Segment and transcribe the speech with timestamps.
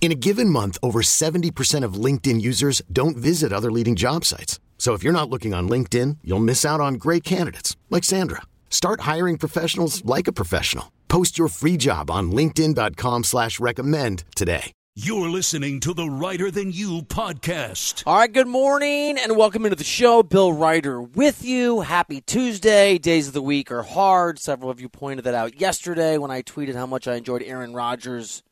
[0.00, 4.60] In a given month, over 70% of LinkedIn users don't visit other leading job sites.
[4.78, 8.42] So if you're not looking on LinkedIn, you'll miss out on great candidates like Sandra.
[8.70, 10.92] Start hiring professionals like a professional.
[11.08, 14.70] Post your free job on LinkedIn.com slash recommend today.
[14.98, 18.02] You're listening to the Reiter Than You podcast.
[18.06, 20.22] All right, good morning and welcome into the show.
[20.22, 21.82] Bill Reiter with you.
[21.82, 22.96] Happy Tuesday.
[22.96, 24.38] Days of the week are hard.
[24.38, 27.74] Several of you pointed that out yesterday when I tweeted how much I enjoyed Aaron
[27.74, 28.42] Rodgers'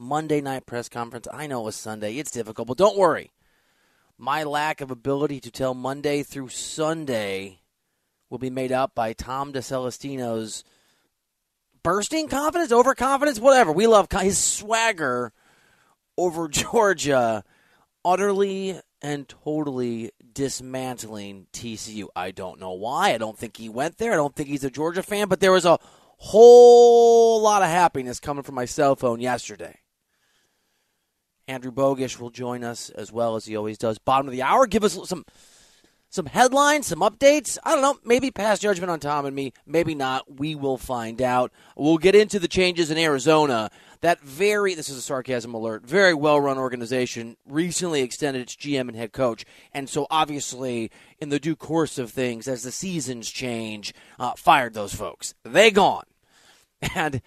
[0.00, 1.28] Monday night press conference.
[1.30, 2.16] I know it was Sunday.
[2.16, 3.32] It's difficult, but don't worry.
[4.16, 7.60] My lack of ability to tell Monday through Sunday
[8.30, 10.64] will be made up by Tom DeCelestino's
[11.82, 13.72] bursting confidence, overconfidence, whatever.
[13.72, 15.34] We love his swagger
[16.16, 17.44] over Georgia,
[18.02, 22.06] utterly and totally dismantling TCU.
[22.16, 23.12] I don't know why.
[23.12, 24.12] I don't think he went there.
[24.12, 25.78] I don't think he's a Georgia fan, but there was a
[26.16, 29.76] whole lot of happiness coming from my cell phone yesterday.
[31.50, 33.98] Andrew Bogusch will join us as well as he always does.
[33.98, 35.24] Bottom of the hour, give us some
[36.08, 37.58] some headlines, some updates.
[37.64, 40.38] I don't know, maybe pass judgment on Tom and me, maybe not.
[40.38, 41.52] We will find out.
[41.76, 43.70] We'll get into the changes in Arizona.
[44.00, 45.84] That very this is a sarcasm alert.
[45.84, 51.30] Very well run organization recently extended its GM and head coach, and so obviously in
[51.30, 55.34] the due course of things, as the seasons change, uh, fired those folks.
[55.42, 56.06] They gone,
[56.94, 57.20] and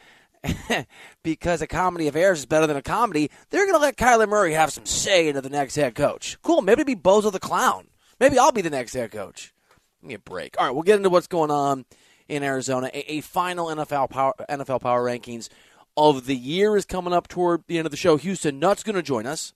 [1.23, 4.27] because a comedy of errors is better than a comedy, they're going to let Kyler
[4.27, 6.38] Murray have some say into the next head coach.
[6.41, 6.61] Cool.
[6.61, 7.88] Maybe be Bozo the Clown.
[8.19, 9.53] Maybe I'll be the next head coach.
[10.02, 10.59] Give me a break.
[10.59, 11.85] All right, we'll get into what's going on
[12.27, 12.89] in Arizona.
[12.94, 15.50] A, a final NFL power, NFL power rankings
[15.95, 18.18] of the year is coming up toward the end of the show.
[18.18, 19.53] Houston Nutt's going to join us.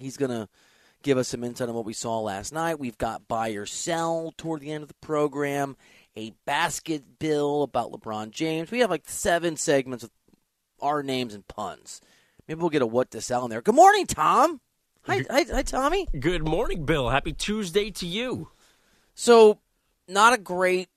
[0.00, 0.48] He's going to
[1.02, 2.80] give us some insight on what we saw last night.
[2.80, 5.76] We've got buy or sell toward the end of the program
[6.16, 8.70] a basket bill about LeBron James.
[8.70, 10.12] We have like seven segments with
[10.80, 12.00] our names and puns.
[12.48, 13.62] Maybe we'll get a what to sell in there.
[13.62, 14.60] Good morning, Tom.
[15.02, 16.08] Hi, hi, hi, Tommy.
[16.18, 17.10] Good morning, Bill.
[17.10, 18.48] Happy Tuesday to you.
[19.14, 19.60] So,
[20.08, 20.88] not a great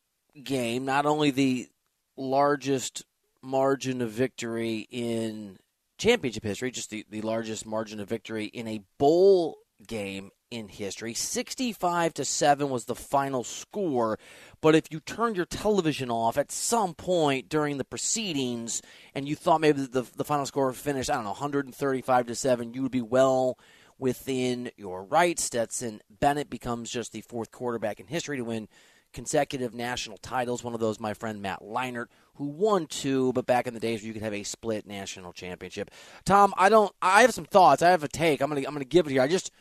[0.43, 0.85] game.
[0.85, 1.69] Not only the
[2.17, 3.03] largest
[3.41, 5.57] margin of victory in
[5.97, 11.13] championship history, just the, the largest margin of victory in a bowl game in history.
[11.13, 14.17] 65 to 7 was the final score,
[14.61, 18.81] but if you turned your television off at some point during the proceedings
[19.13, 22.73] and you thought maybe the, the final score finished, I don't know, 135 to 7,
[22.73, 23.57] you would be well
[23.97, 25.43] within your rights.
[25.43, 28.67] Stetson Bennett becomes just the fourth quarterback in history to win
[29.13, 30.63] consecutive national titles.
[30.63, 34.01] One of those, my friend Matt Leinart, who won two, but back in the days
[34.01, 35.91] where you could have a split national championship.
[36.25, 36.93] Tom, I don't.
[37.01, 37.81] I have some thoughts.
[37.81, 38.41] I have a take.
[38.41, 38.61] I'm gonna.
[38.61, 39.21] I'm gonna give it here.
[39.21, 39.51] I just.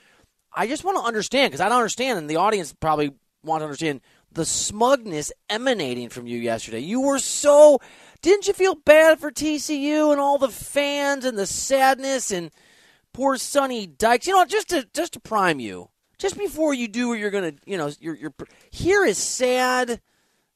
[0.58, 3.12] I just want to understand because I don't understand, and the audience probably
[3.44, 4.00] want to understand
[4.32, 6.80] the smugness emanating from you yesterday.
[6.80, 7.80] You were so.
[8.22, 12.50] Didn't you feel bad for TCU and all the fans and the sadness and
[13.12, 14.26] poor Sonny Dykes?
[14.26, 17.52] You know, just to just to prime you, just before you do what you're gonna,
[17.64, 18.34] you know, you're, you're
[18.72, 20.00] here is sad,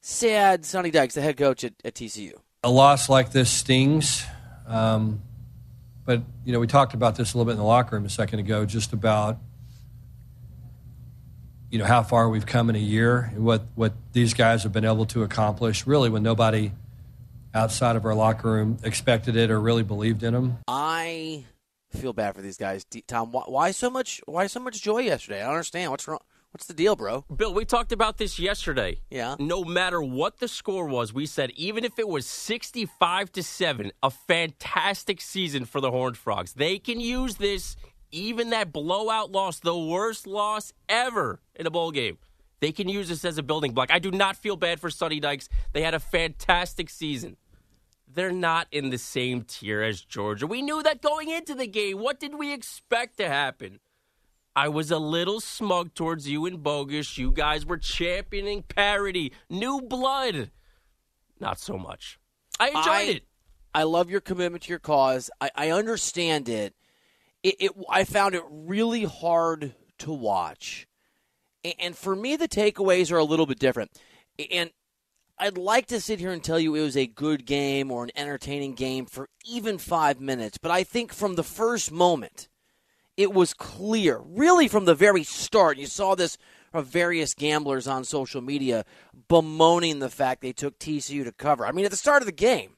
[0.01, 2.33] sad Sonny Dykes, the head coach at, at TCU.
[2.65, 4.25] A loss like this stings.
[4.67, 5.21] Um,
[6.03, 8.09] but you know, we talked about this a little bit in the locker room a
[8.09, 9.39] second ago, just about
[11.73, 14.71] you know how far we've come in a year and what what these guys have
[14.71, 15.87] been able to accomplish.
[15.87, 16.71] Really, when nobody
[17.51, 20.59] outside of our locker room expected it or really believed in them.
[20.67, 21.45] I
[21.89, 23.31] feel bad for these guys, Tom.
[23.31, 24.21] Why, why so much?
[24.27, 25.41] Why so much joy yesterday?
[25.41, 25.89] I don't understand.
[25.89, 26.19] What's wrong?
[26.51, 27.25] What's the deal, bro?
[27.35, 28.99] Bill, we talked about this yesterday.
[29.09, 29.35] Yeah.
[29.39, 33.91] No matter what the score was, we said even if it was 65 to 7,
[34.03, 36.53] a fantastic season for the Horned Frogs.
[36.53, 37.75] They can use this
[38.13, 42.17] even that blowout loss, the worst loss ever in a bowl game.
[42.61, 43.91] They can use this as a building block.
[43.91, 45.49] I do not feel bad for Sonny Dykes.
[45.73, 47.35] They had a fantastic season.
[48.07, 50.47] They're not in the same tier as Georgia.
[50.47, 51.99] We knew that going into the game.
[51.99, 53.79] What did we expect to happen?
[54.55, 57.17] I was a little smug towards you and Bogus.
[57.17, 60.51] You guys were championing parity, new blood.
[61.39, 62.19] Not so much.
[62.59, 63.23] I enjoyed I, it.
[63.73, 65.31] I love your commitment to your cause.
[65.41, 66.75] I, I understand it.
[67.43, 67.71] It, it.
[67.89, 70.87] I found it really hard to watch.
[71.79, 73.91] And, for me, the takeaways are a little bit different.
[74.51, 74.71] And
[75.37, 78.11] I'd like to sit here and tell you it was a good game or an
[78.15, 80.57] entertaining game for even five minutes.
[80.57, 82.49] But I think from the first moment,
[83.15, 85.77] it was clear, really from the very start.
[85.77, 86.37] You saw this
[86.73, 88.83] of various gamblers on social media
[89.27, 91.65] bemoaning the fact they took TCU to cover.
[91.65, 92.77] I mean, at the start of the game,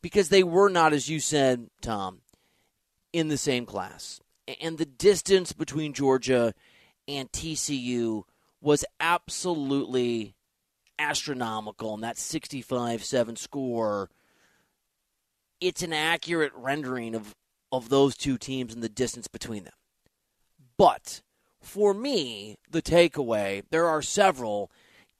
[0.00, 2.21] because they were not, as you said, Tom,
[3.12, 4.20] in the same class.
[4.60, 6.54] And the distance between Georgia
[7.06, 8.24] and TCU
[8.60, 10.34] was absolutely
[10.98, 11.94] astronomical.
[11.94, 14.10] And that 65 7 score,
[15.60, 17.34] it's an accurate rendering of,
[17.70, 19.74] of those two teams and the distance between them.
[20.76, 21.22] But
[21.60, 24.70] for me, the takeaway, there are several,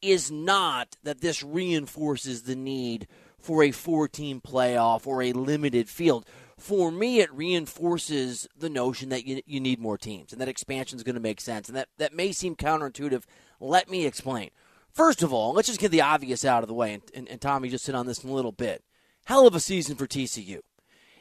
[0.00, 3.06] is not that this reinforces the need
[3.38, 6.26] for a four team playoff or a limited field.
[6.62, 10.96] For me, it reinforces the notion that you, you need more teams and that expansion
[10.96, 11.66] is going to make sense.
[11.68, 13.24] And that, that may seem counterintuitive.
[13.58, 14.50] Let me explain.
[14.92, 17.40] First of all, let's just get the obvious out of the way, and, and, and
[17.40, 18.84] Tommy just hit on this in a little bit.
[19.24, 20.60] Hell of a season for TCU.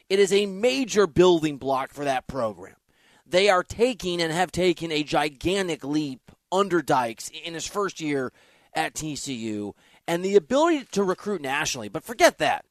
[0.08, 2.76] It is a major building block for that program.
[3.26, 8.32] They are taking and have taken a gigantic leap under Dykes in his first year
[8.74, 9.72] at TCU
[10.06, 11.88] and the ability to recruit nationally.
[11.88, 12.64] But forget that.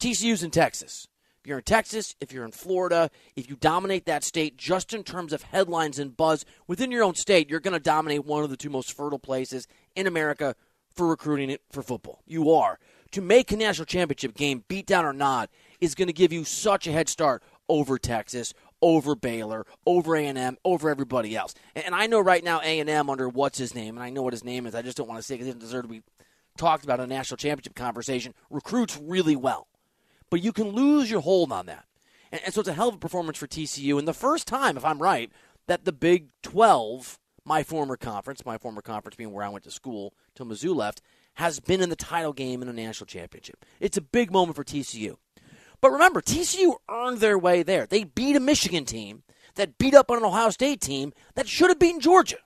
[0.00, 1.06] TCU's in Texas.
[1.46, 5.04] If you're in Texas, if you're in Florida, if you dominate that state just in
[5.04, 8.50] terms of headlines and buzz within your own state, you're going to dominate one of
[8.50, 10.56] the two most fertile places in America
[10.92, 12.20] for recruiting it for football.
[12.26, 12.80] You are.
[13.12, 15.48] To make a national championship game, beat down or not,
[15.80, 18.52] is going to give you such a head start over Texas,
[18.82, 21.54] over Baylor, over A&M, over everybody else.
[21.76, 24.42] And I know right now A&M under what's his name, and I know what his
[24.42, 24.74] name is.
[24.74, 26.02] I just don't want to say because he doesn't deserve to be
[26.58, 28.34] talked about in a national championship conversation.
[28.50, 29.68] Recruits really well,
[30.30, 31.84] but you can lose your hold on that.
[32.32, 33.98] And, and so it's a hell of a performance for TCU.
[33.98, 35.30] And the first time, if I'm right,
[35.66, 39.70] that the Big 12, my former conference, my former conference being where I went to
[39.70, 41.02] school till Mizzou left,
[41.34, 43.64] has been in the title game in a national championship.
[43.78, 45.16] It's a big moment for TCU.
[45.80, 47.86] But remember, TCU earned their way there.
[47.86, 49.22] They beat a Michigan team
[49.56, 52.38] that beat up on an Ohio State team that should have beaten Georgia.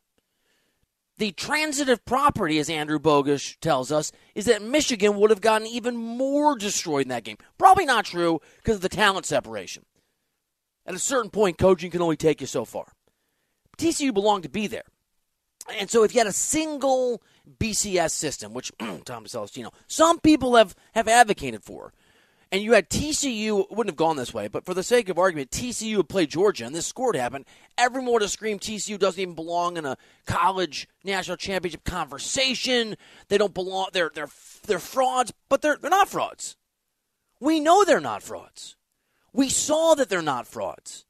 [1.21, 5.95] The transitive property, as Andrew Bogusch tells us, is that Michigan would have gotten even
[5.95, 7.37] more destroyed in that game.
[7.59, 9.85] Probably not true because of the talent separation.
[10.87, 12.95] At a certain point, coaching can only take you so far.
[13.77, 14.85] TCU belonged to be there.
[15.79, 17.23] And so if you had a single
[17.59, 18.73] BCS system, which
[19.05, 21.93] Tom Celestino, some people have, have advocated for,
[22.53, 25.51] and you had TCU wouldn't have gone this way, but for the sake of argument,
[25.51, 27.47] TCU would play Georgia, and this score would happen.
[27.79, 32.97] Everyone would have screamed TCU doesn't even belong in a college national championship conversation.
[33.29, 33.89] They don't belong.
[33.93, 34.31] They're they're
[34.67, 36.57] they're frauds, but they're they're not frauds.
[37.39, 38.77] We know they're not frauds.
[39.33, 41.07] We saw that they're not frauds.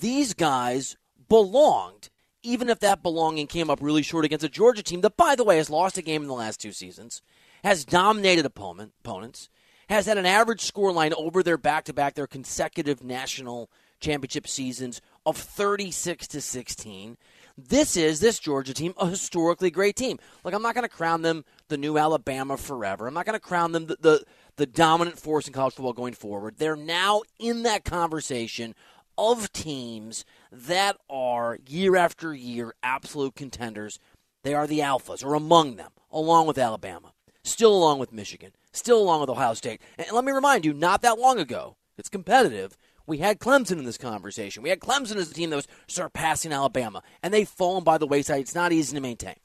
[0.00, 0.98] These guys
[1.30, 2.10] belonged,
[2.42, 5.44] even if that belonging came up really short against a Georgia team that, by the
[5.44, 7.22] way, has lost a game in the last two seasons,
[7.64, 9.48] has dominated opponent, opponents
[9.88, 13.70] has had an average scoreline over their back to back, their consecutive national
[14.00, 17.16] championship seasons of 36 to 16.
[17.56, 20.18] This is this Georgia team a historically great team.
[20.42, 23.06] Like I'm not going to crown them the new Alabama forever.
[23.06, 24.24] I'm not going to crown them the, the
[24.56, 26.56] the dominant force in college football going forward.
[26.58, 28.74] They're now in that conversation
[29.16, 33.98] of teams that are year after year absolute contenders.
[34.42, 39.00] They are the alphas or among them, along with Alabama, still along with Michigan, still
[39.00, 39.80] along with Ohio State.
[39.98, 42.76] And let me remind you, not that long ago, it's competitive.
[43.06, 44.62] We had Clemson in this conversation.
[44.62, 48.06] We had Clemson as a team that was surpassing Alabama, and they've fallen by the
[48.06, 48.40] wayside.
[48.40, 49.36] It's not easy to maintain.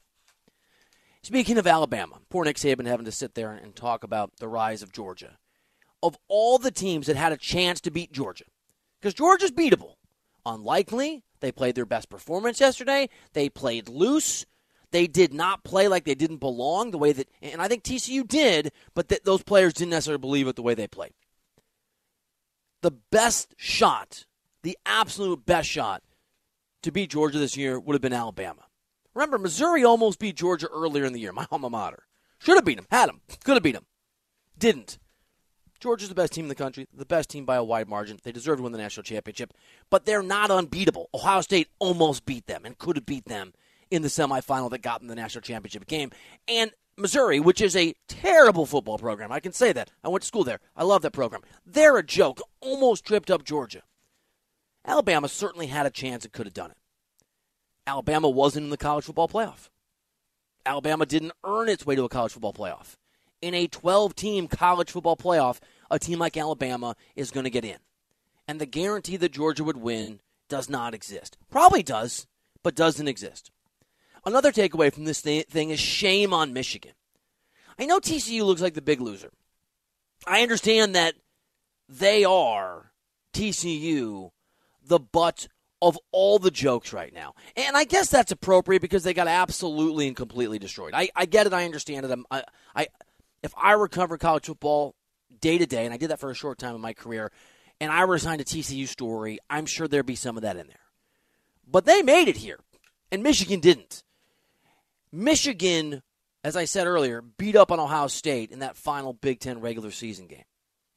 [1.22, 4.82] Speaking of Alabama, poor Nick Saban having to sit there and talk about the rise
[4.82, 5.36] of Georgia.
[6.02, 8.46] Of all the teams that had a chance to beat Georgia,
[8.98, 9.96] because Georgia's beatable,
[10.46, 11.22] unlikely.
[11.40, 13.08] They played their best performance yesterday.
[13.32, 14.46] They played loose.
[14.92, 18.26] They did not play like they didn't belong the way that, and I think TCU
[18.26, 21.12] did, but th- those players didn't necessarily believe it the way they played.
[22.82, 24.24] The best shot,
[24.62, 26.02] the absolute best shot
[26.82, 28.62] to beat Georgia this year would have been Alabama.
[29.14, 32.04] Remember, Missouri almost beat Georgia earlier in the year, my alma mater.
[32.38, 33.86] Should have beat them, had them, could have beat them.
[34.58, 34.98] Didn't.
[35.78, 38.18] Georgia's the best team in the country, the best team by a wide margin.
[38.22, 39.54] They deserve to win the national championship,
[39.88, 41.08] but they're not unbeatable.
[41.14, 43.52] Ohio State almost beat them and could have beat them
[43.90, 46.10] in the semifinal that got them the national championship game.
[46.48, 49.90] And Missouri, which is a terrible football program, I can say that.
[50.04, 50.60] I went to school there.
[50.76, 51.42] I love that program.
[51.66, 52.40] They're a joke.
[52.60, 53.82] Almost tripped up Georgia.
[54.84, 56.76] Alabama certainly had a chance and could have done it.
[57.86, 59.68] Alabama wasn't in the college football playoff.
[60.64, 62.96] Alabama didn't earn its way to a college football playoff.
[63.40, 65.58] In a 12 team college football playoff,
[65.90, 67.78] a team like Alabama is going to get in.
[68.46, 71.38] And the guarantee that Georgia would win does not exist.
[71.50, 72.26] Probably does,
[72.62, 73.50] but doesn't exist.
[74.24, 76.92] Another takeaway from this thing is shame on Michigan.
[77.78, 79.30] I know TCU looks like the big loser.
[80.26, 81.14] I understand that
[81.88, 82.92] they are,
[83.32, 84.30] TCU,
[84.84, 85.48] the butt
[85.82, 87.34] of all the jokes right now.
[87.56, 90.92] And I guess that's appropriate because they got absolutely and completely destroyed.
[90.94, 91.54] I, I get it.
[91.54, 92.12] I understand it.
[92.12, 92.44] I'm, I,
[92.76, 92.88] I,
[93.42, 94.94] if I were covering college football
[95.40, 97.32] day to day, and I did that for a short time in my career,
[97.80, 100.66] and I were assigned a TCU story, I'm sure there'd be some of that in
[100.66, 100.76] there.
[101.66, 102.58] But they made it here,
[103.10, 104.02] and Michigan didn't.
[105.12, 106.02] Michigan,
[106.44, 109.90] as I said earlier, beat up on Ohio State in that final Big Ten regular
[109.90, 110.44] season game.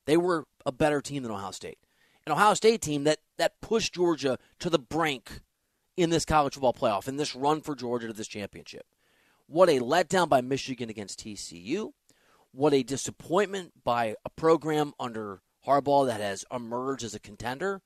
[0.06, 1.78] They were a better team than Ohio State.
[2.26, 5.42] An Ohio State team that, that pushed Georgia to the brink
[5.98, 8.86] in this college football playoff, in this run for Georgia to this championship.
[9.48, 11.92] What a letdown by Michigan against TCU.
[12.52, 17.82] What a disappointment by a program under Harbaugh that has emerged as a contender.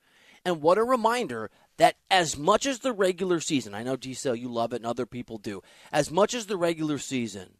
[0.46, 4.50] And what a reminder that as much as the regular season, I know Giselle, you
[4.50, 7.56] love it and other people do, as much as the regular season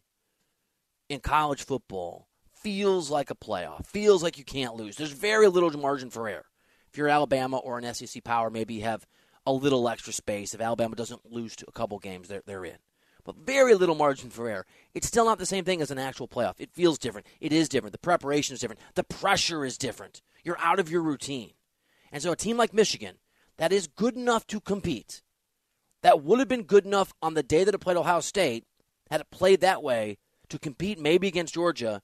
[1.08, 5.70] in college football feels like a playoff, feels like you can't lose, there's very little
[5.78, 6.46] margin for error.
[6.90, 9.06] If you're Alabama or an SEC power, maybe you have
[9.46, 10.54] a little extra space.
[10.54, 12.78] If Alabama doesn't lose to a couple games, they're, they're in.
[13.24, 14.66] But very little margin for error.
[14.94, 16.54] It's still not the same thing as an actual playoff.
[16.58, 17.26] It feels different.
[17.40, 17.92] It is different.
[17.92, 18.80] The preparation is different.
[18.94, 20.22] The pressure is different.
[20.44, 21.52] You're out of your routine.
[22.10, 23.16] And so a team like Michigan
[23.58, 25.22] that is good enough to compete,
[26.02, 28.64] that would have been good enough on the day that it played Ohio State,
[29.10, 32.02] had it played that way, to compete maybe against Georgia,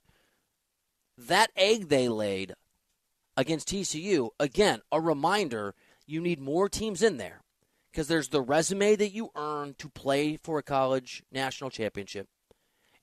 [1.17, 2.53] that egg they laid
[3.37, 5.73] against TCU, again, a reminder
[6.05, 7.41] you need more teams in there
[7.91, 12.27] because there's the resume that you earn to play for a college national championship.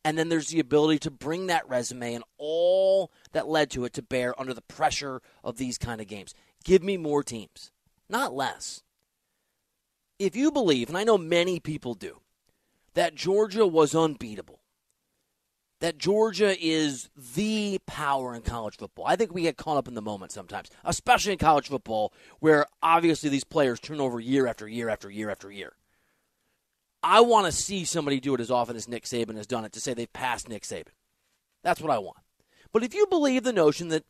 [0.05, 3.93] And then there's the ability to bring that resume and all that led to it
[3.95, 6.35] to bear under the pressure of these kind of games.
[6.65, 7.72] Give me more teams,
[8.13, 8.83] not less.
[10.19, 12.21] If you believe, and I know many people do,
[12.95, 14.61] that Georgia was unbeatable,
[15.81, 19.05] that Georgia is the power in college football.
[19.05, 22.67] I think we get caught up in the moment sometimes, especially in college football, where
[22.83, 25.73] obviously these players turn over year after year after year after year.
[27.03, 29.73] I want to see somebody do it as often as Nick Saban has done it
[29.73, 30.93] to say they've passed Nick Saban.
[31.65, 32.19] That's what I want.
[32.73, 34.05] But if you believe the notion that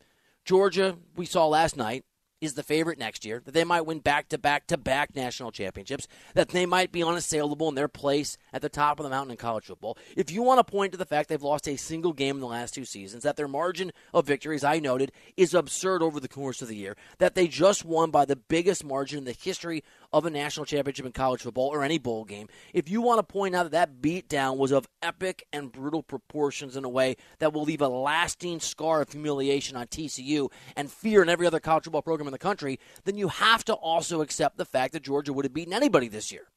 [0.45, 2.05] Georgia, we saw last night,
[2.43, 5.51] is the favorite next year, that they might win back to back to back national
[5.51, 9.31] championships, that they might be unassailable in their place at the top of the mountain
[9.31, 9.97] in college football.
[10.17, 12.47] If you want to point to the fact they've lost a single game in the
[12.47, 16.27] last two seasons, that their margin of victory, as I noted, is absurd over the
[16.27, 19.83] course of the year, that they just won by the biggest margin in the history
[20.13, 23.23] of a national championship in college football or any bowl game, if you want to
[23.23, 27.51] point out that that beatdown was of epic and brutal proportions in a way that
[27.51, 31.85] will leave a lasting scar of humiliation on TCU and fear in every other college
[31.85, 35.33] football program in the country, then you have to also accept the fact that Georgia
[35.33, 36.47] would have beaten anybody this year.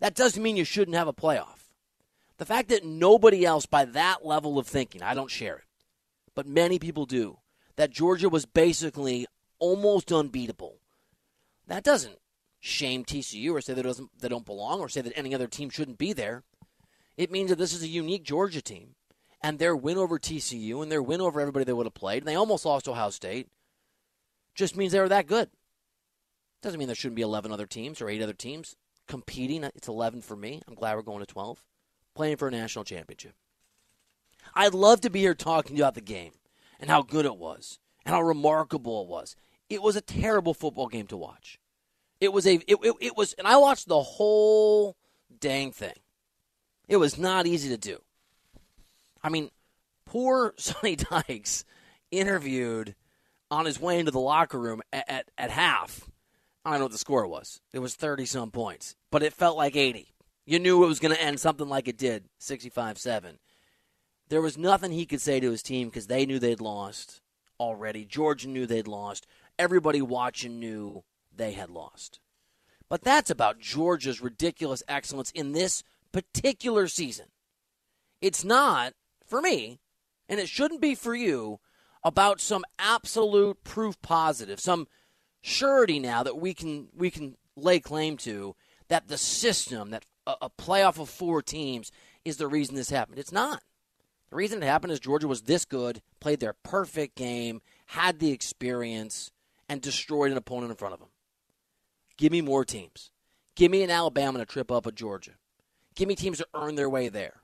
[0.00, 1.68] That doesn't mean you shouldn't have a playoff.
[2.38, 5.64] The fact that nobody else by that level of thinking, I don't share it,
[6.34, 7.38] but many people do,
[7.76, 9.26] that Georgia was basically
[9.58, 10.78] almost unbeatable.
[11.66, 12.18] That doesn't
[12.66, 15.68] shame TCU or say that doesn't they don't belong or say that any other team
[15.68, 16.44] shouldn't be there.
[17.14, 18.94] It means that this is a unique Georgia team,
[19.42, 22.26] and their win over TCU and their win over everybody they would have played, and
[22.26, 23.48] they almost lost Ohio State,
[24.54, 25.50] just means they were that good.
[26.62, 29.62] Doesn't mean there shouldn't be 11 other teams or eight other teams competing.
[29.62, 30.62] It's 11 for me.
[30.66, 31.62] I'm glad we're going to 12,
[32.14, 33.34] playing for a national championship.
[34.54, 36.32] I'd love to be here talking about the game
[36.80, 39.36] and how good it was and how remarkable it was.
[39.68, 41.58] It was a terrible football game to watch.
[42.24, 44.96] It was a it, it, it was and I watched the whole
[45.40, 45.94] dang thing.
[46.88, 47.98] It was not easy to do.
[49.22, 49.50] I mean,
[50.06, 51.64] poor Sonny Dykes
[52.10, 52.94] interviewed
[53.50, 56.08] on his way into the locker room at, at, at half.
[56.64, 57.60] I don't know what the score was.
[57.74, 60.08] It was 30 some points, but it felt like 80.
[60.46, 63.38] You knew it was going to end something like it did 65 7.
[64.30, 67.20] There was nothing he could say to his team because they knew they'd lost
[67.60, 68.06] already.
[68.06, 69.26] Georgia knew they'd lost.
[69.58, 71.04] Everybody watching knew
[71.36, 72.20] they had lost.
[72.88, 77.26] But that's about Georgia's ridiculous excellence in this particular season.
[78.20, 78.94] It's not,
[79.26, 79.80] for me,
[80.28, 81.60] and it shouldn't be for you,
[82.02, 84.86] about some absolute proof positive, some
[85.40, 88.54] surety now that we can we can lay claim to
[88.88, 91.90] that the system, that a, a playoff of four teams
[92.24, 93.18] is the reason this happened.
[93.18, 93.62] It's not.
[94.30, 98.30] The reason it happened is Georgia was this good, played their perfect game, had the
[98.30, 99.30] experience,
[99.68, 101.08] and destroyed an opponent in front of them.
[102.16, 103.10] Give me more teams.
[103.56, 105.32] Give me an Alabama to trip up a Georgia.
[105.94, 107.40] Give me teams to earn their way there.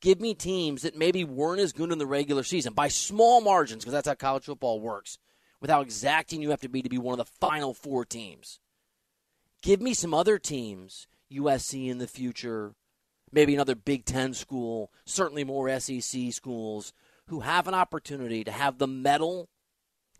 [0.00, 3.84] Give me teams that maybe weren't as good in the regular season by small margins,
[3.84, 5.18] because that's how college football works,
[5.60, 8.58] with how exacting you have to be to be one of the final four teams.
[9.62, 12.74] Give me some other teams, USC in the future,
[13.30, 16.92] maybe another Big Ten school, certainly more SEC schools,
[17.28, 19.48] who have an opportunity to have the mettle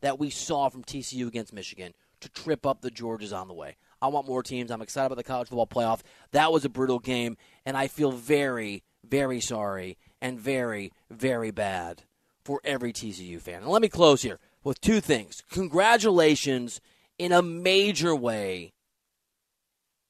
[0.01, 3.77] that we saw from TCU against Michigan to trip up the Georges on the way.
[4.01, 4.71] I want more teams.
[4.71, 6.01] I'm excited about the college football playoff.
[6.33, 12.03] That was a brutal game, and I feel very, very sorry and very, very bad
[12.45, 13.63] for every TCU fan.
[13.63, 15.43] And let me close here with two things.
[15.51, 16.81] Congratulations
[17.19, 18.73] in a major way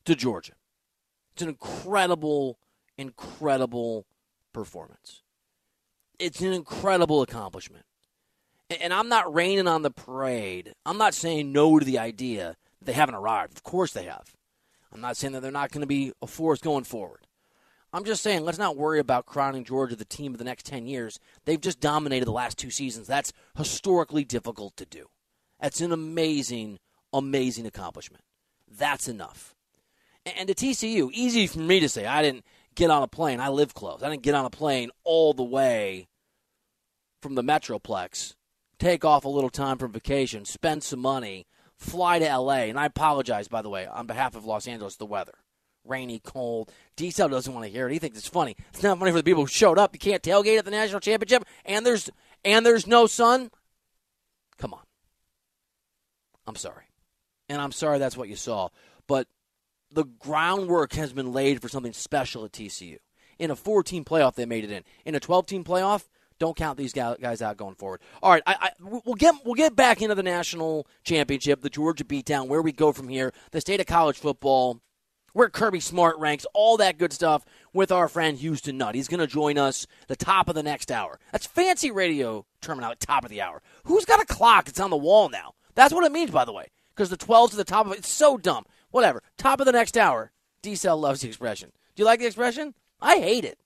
[0.05, 0.55] to Georgia.
[1.35, 2.59] It's an incredible,
[2.97, 4.07] incredible
[4.53, 5.23] performance.
[6.19, 7.85] It's an incredible accomplishment.
[8.71, 10.73] And I'm not raining on the parade.
[10.87, 13.57] I'm not saying no to the idea that they haven't arrived.
[13.57, 14.35] Of course they have.
[14.93, 17.27] I'm not saying that they're not going to be a force going forward.
[17.95, 20.87] I'm just saying, let's not worry about crowning Georgia the team of the next 10
[20.87, 21.19] years.
[21.45, 23.07] They've just dominated the last two seasons.
[23.07, 25.09] That's historically difficult to do.
[25.61, 26.79] That's an amazing,
[27.13, 28.25] amazing accomplishment.
[28.67, 29.55] That's enough.
[30.25, 32.07] And to TCU, easy for me to say.
[32.07, 33.41] I didn't get on a plane.
[33.41, 34.03] I live close.
[34.03, 36.09] I didn't get on a plane all the way
[37.21, 38.35] from the Metroplex,
[38.83, 41.47] take off a little time from vacation, spend some money,
[41.77, 42.65] fly to LA.
[42.65, 45.35] And I apologize, by the way, on behalf of Los Angeles, the weather.
[45.85, 46.71] Rainy, cold.
[46.97, 47.93] Diesel doesn't want to hear it.
[47.93, 48.57] He thinks it's funny.
[48.73, 49.95] It's not funny for the people who showed up.
[49.95, 52.09] You can't tailgate at the national championship, and there's
[52.45, 53.51] and there's no sun.
[54.59, 54.83] Come on.
[56.47, 56.85] I'm sorry,
[57.49, 58.69] and I'm sorry that's what you saw.
[59.09, 59.27] But
[59.91, 62.99] the groundwork has been laid for something special at TCU.
[63.41, 64.85] In a 14 playoff, they made it in.
[65.05, 66.05] In a 12 team playoff,
[66.39, 68.01] don't count these guys out going forward.
[68.23, 72.05] All right, I, I, we'll get we'll get back into the national championship, the Georgia
[72.05, 74.81] beatdown, where we go from here, the state of college football
[75.33, 78.95] where Kirby Smart ranks, all that good stuff with our friend Houston Nutt.
[78.95, 81.19] He's going to join us the top of the next hour.
[81.33, 83.63] That's fancy radio terminology, top of the hour.
[83.85, 85.55] Who's got a clock that's on the wall now?
[85.75, 88.01] That's what it means, by the way, because the 12's to the top of it,
[88.01, 88.65] it's so dumb.
[88.91, 89.23] Whatever.
[89.39, 90.33] Top of the next hour.
[90.63, 91.73] D-Cell loves the expression.
[91.95, 92.75] Do you like the expression?
[93.01, 93.59] I hate it.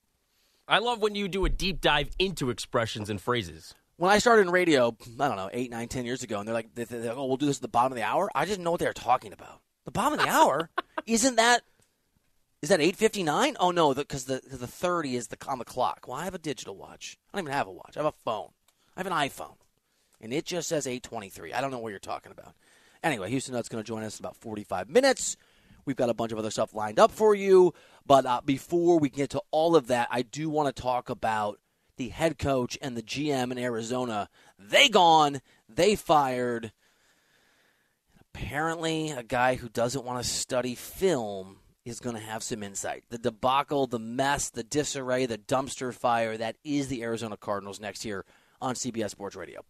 [0.67, 3.73] I love when you do a deep dive into expressions and phrases.
[3.95, 6.53] When I started in radio, I don't know, eight, nine, ten years ago, and they're
[6.53, 8.29] like, they're like, oh, we'll do this at the bottom of the hour.
[8.35, 9.61] I didn't know what they're talking about.
[9.85, 10.69] The bottom of the hour?
[11.05, 11.63] Isn't that
[12.61, 13.55] is that 8:59?
[13.59, 16.05] Oh no, because the, the, the 30 is the on the clock.
[16.07, 17.17] Well, I have a digital watch.
[17.31, 17.95] I don't even have a watch.
[17.95, 18.49] I have a phone.
[18.95, 19.57] I have an iPhone,
[20.19, 21.53] and it just says 8:23.
[21.53, 22.55] I don't know what you're talking about.
[23.03, 25.37] Anyway, Houston Nutt's going to join us in about 45 minutes.
[25.85, 27.73] We've got a bunch of other stuff lined up for you,
[28.07, 31.59] but uh, before we get to all of that, I do want to talk about
[31.97, 34.29] the head coach and the GM in Arizona.
[34.57, 35.41] They gone.
[35.67, 36.71] They fired.
[38.33, 43.03] Apparently, a guy who doesn't want to study film is going to have some insight.
[43.09, 48.05] The debacle, the mess, the disarray, the dumpster fire that is the Arizona Cardinals next
[48.05, 48.25] year
[48.61, 49.61] on CBS Sports Radio.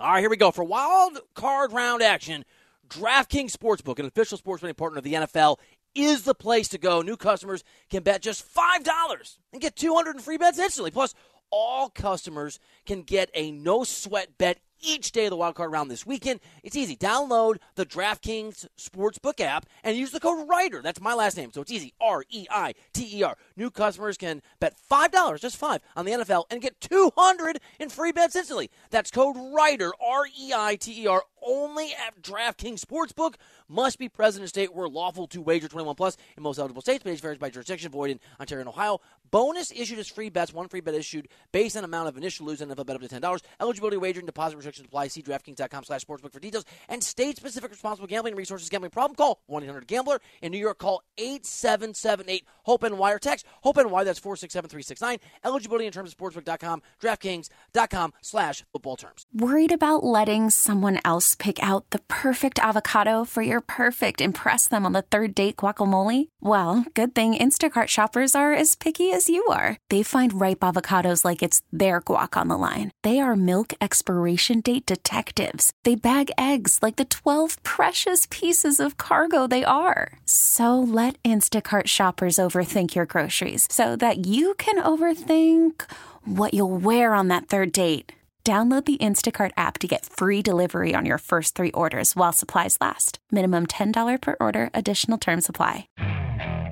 [0.00, 0.50] All right, here we go.
[0.50, 2.44] For wild card round action,
[2.88, 5.58] DraftKings Sportsbook, an official sports betting partner of the NFL,
[5.94, 7.02] is the place to go.
[7.02, 10.90] New customers can bet just $5 and get 200 in free bets instantly.
[10.90, 11.14] Plus,
[11.50, 15.90] all customers can get a no sweat bet each day of the wild card round
[15.90, 16.40] this weekend.
[16.62, 16.96] It's easy.
[16.96, 20.82] Download the DraftKings Sportsbook app and use the code REITER.
[20.82, 21.94] That's my last name, so it's easy.
[22.00, 23.36] R E I T E R.
[23.56, 28.12] New customers can bet $5, just 5 on the NFL and get 200 in free
[28.12, 28.70] bets instantly.
[28.90, 33.34] That's code REITER, R E I T E R, only at DraftKings Sportsbook.
[33.72, 36.82] Must be present in a state where lawful to wager 21 plus in most eligible
[36.82, 37.02] states.
[37.02, 37.90] But age varies by jurisdiction.
[37.90, 39.00] Void in Ontario and Ohio.
[39.32, 40.52] Bonus issued as free bets.
[40.52, 43.02] One free bet issued based on amount of initial lose and if a bet up
[43.02, 43.40] to $10.
[43.60, 45.08] Eligibility wagering deposit restrictions apply.
[45.08, 46.64] See DraftKings.com slash sportsbook for details.
[46.88, 48.68] And state-specific responsible gambling resources.
[48.68, 49.16] Gambling problem?
[49.16, 50.20] Call 1-800-GAMBLER.
[50.42, 55.86] In New York, call 8778 hope and wire text hope and wire that's 467369 eligibility
[55.86, 61.90] in terms of sportsbook.com draftkings.com slash football terms worried about letting someone else pick out
[61.90, 67.14] the perfect avocado for your perfect impress them on the third date guacamole well good
[67.14, 71.62] thing instacart shoppers are as picky as you are they find ripe avocados like it's
[71.72, 76.96] their guac on the line they are milk expiration date detectives they bag eggs like
[76.96, 83.66] the 12 precious pieces of cargo they are so let instacart shoppers overthink your groceries
[83.70, 85.80] so that you can overthink
[86.24, 88.12] what you'll wear on that third date.
[88.44, 92.76] Download the Instacart app to get free delivery on your first three orders while supplies
[92.80, 93.20] last.
[93.30, 95.86] Minimum $10 per order, additional term supply.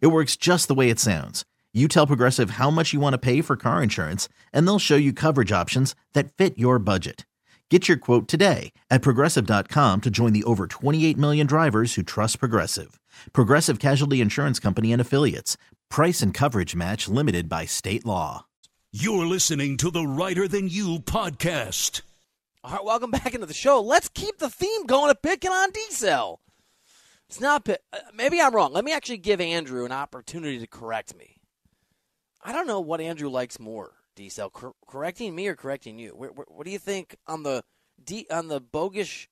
[0.00, 1.44] It works just the way it sounds.
[1.72, 4.96] You tell Progressive how much you want to pay for car insurance, and they'll show
[4.96, 7.26] you coverage options that fit your budget.
[7.70, 12.38] Get your quote today at progressive.com to join the over 28 million drivers who trust
[12.38, 13.00] Progressive.
[13.32, 15.56] Progressive Casualty Insurance Company and Affiliates.
[15.90, 18.44] Price and coverage match limited by state law.
[18.92, 22.02] You're listening to the Reiter Than You podcast.
[22.62, 23.80] All right, welcome back into the show.
[23.80, 26.38] Let's keep the theme going of picking on D-Cell.
[27.34, 27.68] It's not.
[27.68, 28.72] Uh, maybe I'm wrong.
[28.72, 31.40] Let me actually give Andrew an opportunity to correct me.
[32.44, 36.10] I don't know what Andrew likes more, D-Cell, cor- correcting me or correcting you.
[36.10, 37.64] What, what, what do you think on the
[38.04, 39.26] D on the bogus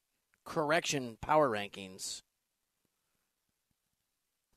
[0.45, 2.23] correction power rankings?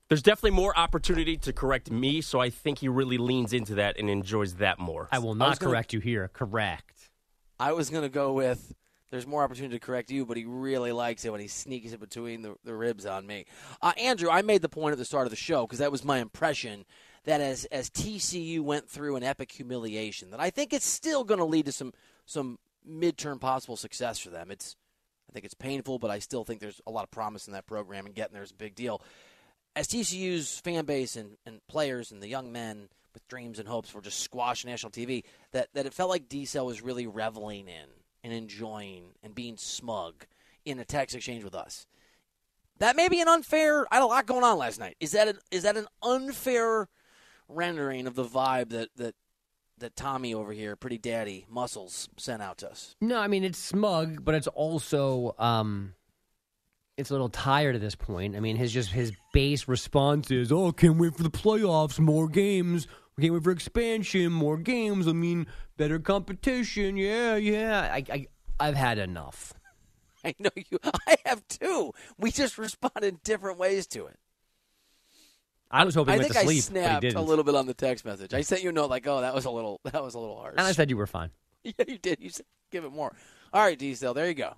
[0.10, 4.00] There's definitely more opportunity to correct me, so I think he really leans into that
[4.00, 5.08] and enjoys that more.
[5.12, 6.32] I will not I correct gonna, you here.
[6.34, 7.12] Correct.
[7.60, 8.74] I was going to go with
[9.16, 12.02] there's more opportunity to correct you, but he really likes it when he sneaks it
[12.02, 13.46] between the, the ribs on me.
[13.82, 16.04] Uh, Andrew, I made the point at the start of the show because that was
[16.04, 16.86] my impression
[17.24, 21.40] that as as TCU went through an epic humiliation, that I think it's still going
[21.40, 21.94] to lead to some
[22.26, 24.52] some midterm possible success for them.
[24.52, 24.76] It's
[25.30, 27.66] I think it's painful, but I still think there's a lot of promise in that
[27.66, 29.02] program, and getting there is a big deal
[29.76, 33.94] as TCU's fan base and, and players and the young men with dreams and hopes
[33.94, 37.88] were just squashed national TV, that, that it felt like D-Cell was really reveling in
[38.26, 40.26] and enjoying and being smug
[40.66, 41.86] in a tax exchange with us.
[42.80, 43.86] That may be an unfair.
[43.92, 44.98] I had a lot going on last night.
[45.00, 46.90] Is that an, is that an unfair
[47.48, 49.14] rendering of the vibe that that
[49.78, 52.96] that Tommy over here, pretty daddy muscles, sent out to us?
[53.00, 55.94] No, I mean it's smug, but it's also um,
[56.98, 58.36] it's a little tired at this point.
[58.36, 62.28] I mean, his just his base response is, "Oh, can't wait for the playoffs, more
[62.28, 62.88] games.
[63.16, 65.08] We can't wait for expansion, more games.
[65.08, 65.46] I mean,
[65.78, 66.98] better competition.
[66.98, 67.90] Yeah, yeah.
[67.92, 68.28] I, I
[68.60, 69.54] I've had enough."
[70.26, 70.80] I know you.
[71.08, 71.92] I have too.
[72.18, 74.18] We just respond in different ways to it.
[75.70, 78.06] I was hoping I think to sleep, I snapped a little bit on the text
[78.06, 78.34] message.
[78.34, 80.38] I sent you a note like, "Oh, that was a little, that was a little
[80.38, 81.32] harsh." And I said you were fine.
[81.66, 82.20] Yeah, you did.
[82.22, 83.12] You said give it more.
[83.52, 84.14] All right, Diesel.
[84.14, 84.54] There you go.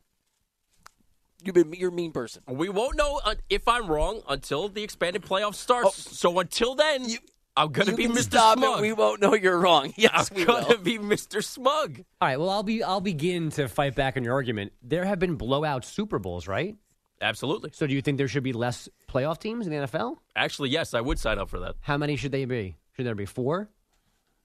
[1.41, 2.43] You've been you're a mean person.
[2.47, 5.88] We won't know uh, if I'm wrong until the expanded playoff starts.
[5.88, 7.19] Oh, so until then, you,
[7.58, 8.22] I'm gonna be Mr.
[8.24, 8.80] Stop Smug.
[8.80, 8.82] It.
[8.84, 9.93] We won't know you're wrong.
[9.98, 10.78] Yes, I'm we gonna will.
[10.78, 11.43] be Mr.
[11.43, 12.00] Smug.
[12.22, 12.39] All right.
[12.39, 14.74] Well, I'll be I'll begin to fight back on your argument.
[14.84, 16.76] There have been blowout Super Bowls, right?
[17.20, 17.72] Absolutely.
[17.74, 20.17] So, do you think there should be less playoff teams in the NFL?
[20.36, 21.76] Actually, yes, I would sign up for that.
[21.82, 22.76] How many should they be?
[22.96, 23.70] Should there be four?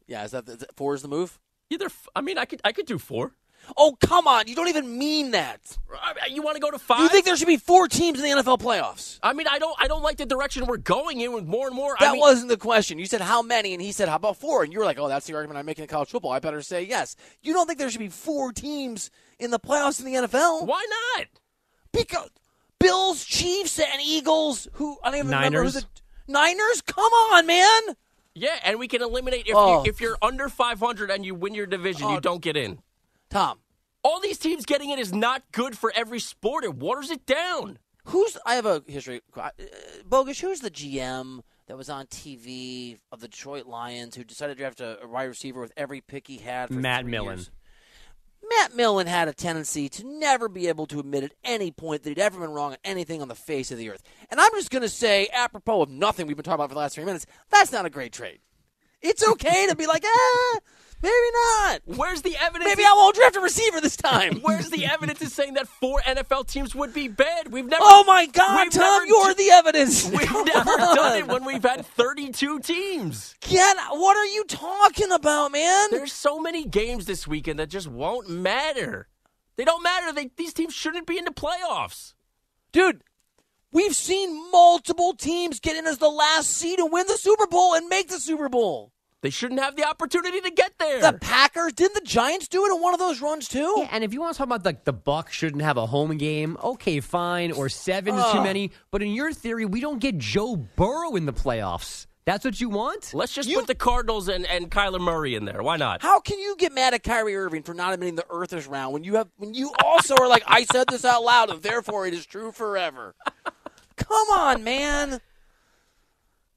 [0.07, 1.39] Yeah, is that, is that four is the move?
[1.71, 1.89] Either.
[2.17, 3.33] I mean, I could I could do four.
[3.77, 4.49] Oh, come on.
[4.49, 5.61] You don't even mean that.
[5.93, 7.01] Uh, you want to go to five?
[7.01, 9.19] You think there should be four teams in the NFL playoffs?
[9.23, 11.77] I mean, I don't I don't like the direction we're going in with more and
[11.77, 11.97] more.
[12.01, 12.99] That I mean, wasn't the question.
[12.99, 14.63] You said how many, and he said how about four?
[14.65, 16.33] And you were like, oh, that's the argument I'm making in college football.
[16.33, 17.15] I better say yes.
[17.43, 20.67] You don't think there should be four teams in the playoffs in the NFL?
[20.67, 20.85] Why
[21.17, 21.27] not?
[21.93, 22.31] Because
[22.79, 25.47] Bills, Chiefs, and Eagles, who I don't even Niners.
[25.53, 26.83] remember who the Niners?
[26.83, 27.81] Come on, man.
[28.35, 29.85] Yeah, and we can eliminate if, Oh.
[29.85, 32.21] you, if you're under 500 and you win your division, you Oh.
[32.21, 32.79] don't get in.
[33.33, 33.61] Tom,
[34.05, 36.65] All these teams getting in is not good for every sport.
[36.65, 37.79] It waters it down.
[38.05, 39.23] who's I have a history.
[39.35, 39.49] Uh,
[40.05, 44.63] Bogus, who's the GM that was on TV of the Detroit Lions who decided to
[44.63, 46.69] draft a, a wide receiver with every pick he had?
[46.69, 47.39] For Matt Millen.
[47.39, 47.51] years?
[48.51, 52.11] Matt Millen had a tendency to never be able to admit at any point that
[52.11, 54.03] he'd ever been wrong on anything on the face of the earth.
[54.31, 56.81] And I'm just going to say, apropos of nothing we've been talking about for the
[56.81, 58.41] last three minutes, that's not a great trade.
[59.01, 60.59] It's okay to be like, ah,
[61.03, 61.83] maybe not.
[61.85, 62.69] Where's the evidence?
[62.69, 64.41] Maybe I won't draft a receiver this time.
[64.43, 67.53] Where's the evidence in saying that four NFL teams would be bad?
[67.53, 67.83] We've never.
[67.85, 70.05] Oh my God, Tom, you're d- the evidence.
[70.11, 73.35] We've Come never done it when we've had 32 teams.
[73.41, 75.89] Get, what are you talking about, man?
[75.91, 79.09] There's so many games this weekend that just won't matter.
[79.57, 80.13] They don't matter.
[80.13, 82.15] They, these teams shouldn't be in the playoffs.
[82.73, 83.03] Dude,
[83.71, 87.75] we've seen multiple teams get in as the last seed and win the Super Bowl
[87.75, 88.92] and make the Super Bowl.
[89.23, 91.01] They shouldn't have the opportunity to get there.
[91.01, 93.75] The Packers, didn't the Giants do it in one of those runs too?
[93.79, 96.17] Yeah, and if you want to talk about like the Buck shouldn't have a home
[96.19, 98.73] game, okay, fine, or seven is too many.
[98.91, 102.07] But in your theory, we don't get Joe Burrow in the playoffs.
[102.25, 103.15] That's what you want?
[103.15, 105.63] Let's just put the Cardinals and, and Kyler Murray in there.
[105.63, 106.03] Why not?
[106.03, 108.93] How can you get mad at Kyrie Irving for not admitting the earth is round
[108.93, 112.07] when you have when you also are like, I said this out loud and therefore
[112.07, 113.15] it is true forever?
[113.97, 115.21] Come on, man.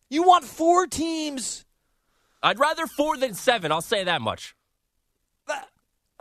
[0.10, 1.65] You want four teams
[2.46, 3.72] I'd rather four than seven.
[3.72, 4.56] I'll say that much.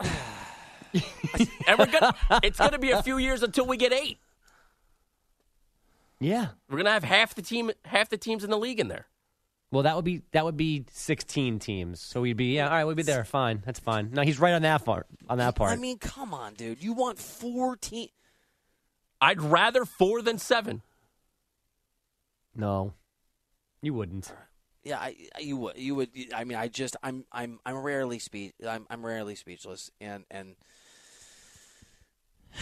[0.03, 2.15] and we're gonna.
[2.41, 4.17] It's gonna be a few years until we get eight.
[6.19, 6.47] Yeah.
[6.69, 9.05] We're gonna have half the team, half the teams in the league in there.
[9.71, 12.01] Well, that would be that would be sixteen teams.
[12.01, 12.69] So we'd be yeah.
[12.69, 13.23] All right, we'd be there.
[13.23, 14.09] Fine, that's fine.
[14.11, 15.05] No, he's right on that part.
[15.29, 15.71] On that part.
[15.71, 16.83] I mean, come on, dude.
[16.83, 18.09] You want four teams
[19.21, 20.81] I'd rather four than seven.
[22.55, 22.93] no,
[23.81, 24.33] you wouldn't.
[24.85, 25.77] Yeah, I, you would.
[25.77, 26.09] You would.
[26.33, 28.53] I mean, I just, I'm, I'm, I'm rarely speech.
[28.65, 30.55] I'm, I'm rarely speechless, and and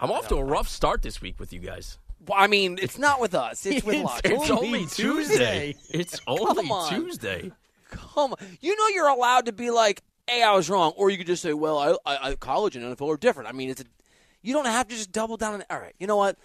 [0.00, 1.98] I'm off to a rough start this week with you guys.
[2.26, 3.66] Well, I mean, it's not with us.
[3.66, 4.22] It's with Lux.
[4.24, 5.76] It's only Tuesday.
[5.90, 6.88] It's only Come.
[6.88, 7.52] Tuesday.
[7.90, 8.38] Come on.
[8.60, 10.92] You know you're allowed to be like, hey, I was wrong.
[10.96, 13.48] Or you could just say, well, I, I, I college and NFL are different.
[13.48, 13.84] I mean, it's a,
[14.42, 16.36] you don't have to just double down on All right, you know what?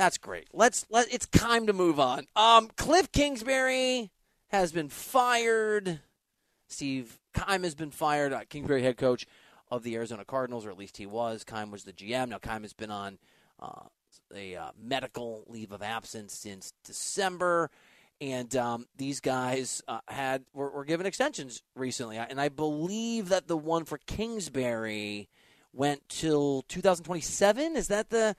[0.00, 0.48] That's great.
[0.54, 2.24] Let's let it's time to move on.
[2.34, 4.10] Um, Cliff Kingsbury
[4.48, 6.00] has been fired.
[6.68, 8.32] Steve Keim has been fired.
[8.32, 9.26] Uh, Kingsbury head coach
[9.70, 11.44] of the Arizona Cardinals, or at least he was.
[11.44, 12.30] Keim was the GM.
[12.30, 13.18] Now Keim has been on
[13.60, 13.82] uh,
[14.34, 17.70] a uh, medical leave of absence since December,
[18.22, 23.48] and um, these guys uh, had were, were given extensions recently, and I believe that
[23.48, 25.28] the one for Kingsbury
[25.74, 27.76] went till 2027.
[27.76, 28.34] Is that the?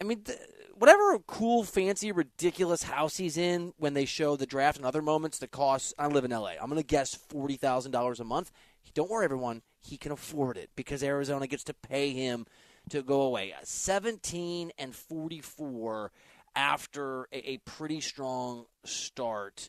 [0.00, 0.36] I mean, the,
[0.80, 5.38] whatever cool, fancy, ridiculous house he's in when they show the draft and other moments
[5.38, 5.92] that costs.
[5.98, 6.52] I live in LA.
[6.60, 8.50] I'm going to guess forty thousand dollars a month.
[8.94, 9.60] Don't worry, everyone.
[9.78, 12.46] He can afford it because Arizona gets to pay him
[12.88, 13.54] to go away.
[13.62, 16.10] 17 and 44
[16.56, 19.68] after a, a pretty strong start.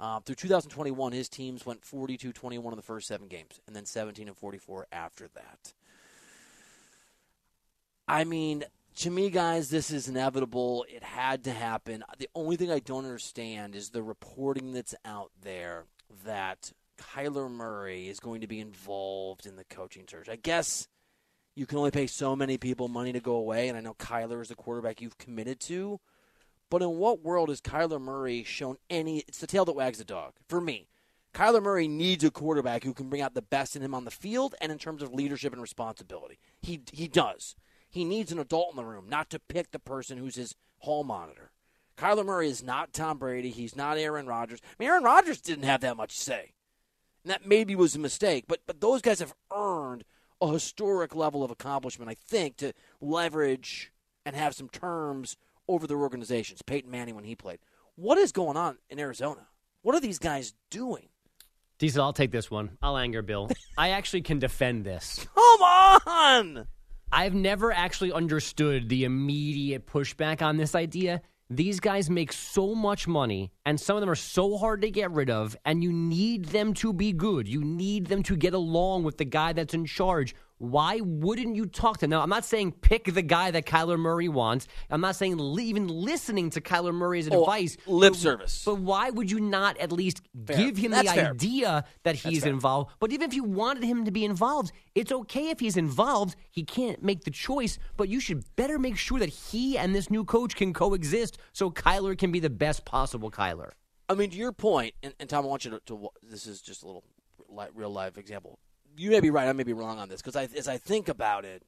[0.00, 3.84] Uh, through 2021, his teams went 42 21 in the first seven games, and then
[3.84, 5.74] 17 and 44 after that.
[8.06, 8.64] I mean,
[8.96, 10.84] to me, guys, this is inevitable.
[10.88, 12.04] It had to happen.
[12.18, 15.84] The only thing I don't understand is the reporting that's out there
[16.24, 20.28] that Kyler Murray is going to be involved in the coaching search.
[20.28, 20.88] I guess
[21.54, 24.42] you can only pay so many people money to go away, and I know Kyler
[24.42, 26.00] is the quarterback you've committed to.
[26.70, 29.18] But in what world has Kyler Murray shown any?
[29.28, 30.34] It's the tail that wags the dog.
[30.48, 30.88] For me,
[31.34, 34.10] Kyler Murray needs a quarterback who can bring out the best in him on the
[34.10, 36.38] field and in terms of leadership and responsibility.
[36.60, 37.56] He he does.
[37.92, 41.04] He needs an adult in the room, not to pick the person who's his hall
[41.04, 41.52] monitor.
[41.98, 43.50] Kyler Murray is not Tom Brady.
[43.50, 44.60] He's not Aaron Rodgers.
[44.64, 46.52] I mean, Aaron Rodgers didn't have that much to say.
[47.22, 50.04] And that maybe was a mistake, but but those guys have earned
[50.40, 53.92] a historic level of accomplishment, I think, to leverage
[54.24, 55.36] and have some terms
[55.68, 56.62] over their organizations.
[56.62, 57.58] Peyton Manning when he played.
[57.94, 59.46] What is going on in Arizona?
[59.82, 61.10] What are these guys doing?
[61.78, 62.78] Diesel, I'll take this one.
[62.80, 63.50] I'll anger Bill.
[63.78, 65.26] I actually can defend this.
[65.34, 66.66] Come on!
[67.14, 71.20] I've never actually understood the immediate pushback on this idea.
[71.50, 75.10] These guys make so much money, and some of them are so hard to get
[75.10, 77.46] rid of, and you need them to be good.
[77.46, 80.34] You need them to get along with the guy that's in charge.
[80.62, 82.10] Why wouldn't you talk to them?
[82.10, 84.68] Now, I'm not saying pick the guy that Kyler Murray wants.
[84.88, 87.76] I'm not saying even listening to Kyler Murray's Oh, advice.
[87.88, 88.62] lip but- service.
[88.64, 90.56] But why would you not at least Fair.
[90.56, 91.30] give him That's the fair.
[91.32, 92.92] idea that he's involved?
[93.00, 96.36] But even if you wanted him to be involved, it's okay if he's involved.
[96.52, 100.10] He can't make the choice, but you should better make sure that he and this
[100.10, 103.70] new coach can coexist so Kyler can be the best possible Kyler.
[104.08, 106.08] I mean, to your point, and, and Tom, I want you to, to.
[106.22, 107.02] This is just a little
[107.74, 108.60] real live example.
[108.96, 109.48] You may be right.
[109.48, 111.64] I may be wrong on this because as I think about it,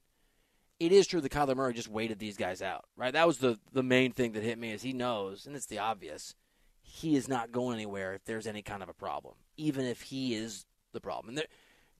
[0.80, 2.84] it is true that Kyler Murray just waited these guys out.
[2.96, 3.12] Right.
[3.12, 5.78] That was the the main thing that hit me is he knows, and it's the
[5.78, 6.34] obvious.
[6.80, 10.34] He is not going anywhere if there's any kind of a problem, even if he
[10.34, 11.30] is the problem.
[11.30, 11.46] And there,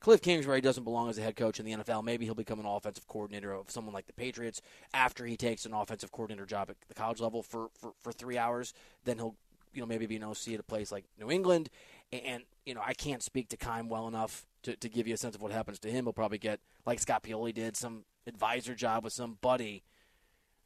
[0.05, 2.05] Cliff Kingsbury doesn't belong as a head coach in the NFL.
[2.05, 4.61] Maybe he'll become an offensive coordinator of someone like the Patriots
[4.93, 8.37] after he takes an offensive coordinator job at the college level for, for, for three
[8.37, 8.75] hours.
[9.05, 9.37] Then he'll
[9.73, 11.71] you know maybe be an OC at a place like New England.
[12.13, 15.19] And you know I can't speak to Keim well enough to, to give you a
[15.19, 16.05] sense of what happens to him.
[16.05, 19.83] He'll probably get like Scott Pioli did some advisor job with some buddy.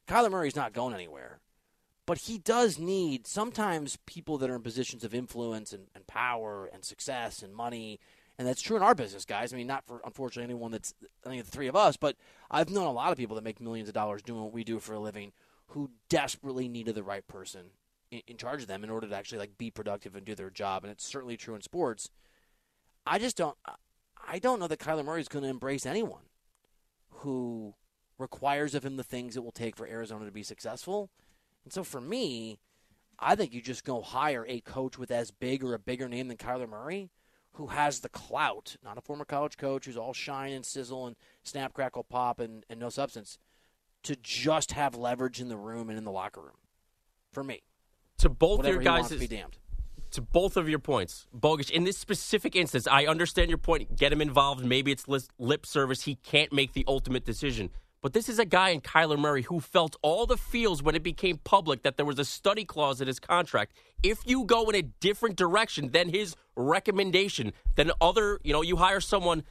[0.07, 1.39] Kyler Murray's not going anywhere.
[2.05, 6.67] But he does need sometimes people that are in positions of influence and, and power
[6.73, 7.99] and success and money.
[8.39, 9.53] And that's true in our business, guys.
[9.53, 12.15] I mean, not for unfortunately anyone that's I think the three of us, but
[12.49, 14.79] I've known a lot of people that make millions of dollars doing what we do
[14.79, 15.33] for a living
[15.67, 17.65] who desperately needed the right person
[18.11, 20.49] in, in charge of them in order to actually like be productive and do their
[20.49, 20.83] job.
[20.83, 22.09] And it's certainly true in sports.
[23.05, 23.57] I just don't
[24.27, 26.23] I don't know that Kyler Murray is going to embrace anyone
[27.09, 27.73] who
[28.17, 31.09] requires of him the things it will take for Arizona to be successful.
[31.63, 32.59] And so for me,
[33.17, 36.27] I think you just go hire a coach with as big or a bigger name
[36.27, 37.09] than Kyler Murray,
[37.53, 41.15] who has the clout, not a former college coach who's all shine and sizzle and
[41.43, 43.37] snap, crackle, pop, and, and no substance,
[44.03, 46.57] to just have leverage in the room and in the locker room.
[47.31, 47.63] For me,
[48.19, 49.57] To both whatever your guys' to be damned.
[50.11, 53.95] to both of your points, Bogusch, in this specific instance, I understand your point.
[53.95, 54.63] Get him involved.
[54.63, 55.05] Maybe it's
[55.37, 56.03] lip service.
[56.03, 57.69] He can't make the ultimate decision.
[58.01, 61.03] But this is a guy in Kyler Murray who felt all the feels when it
[61.03, 63.73] became public that there was a study clause in his contract.
[64.03, 68.77] If you go in a different direction than his recommendation, then other, you know, you
[68.77, 69.43] hire someone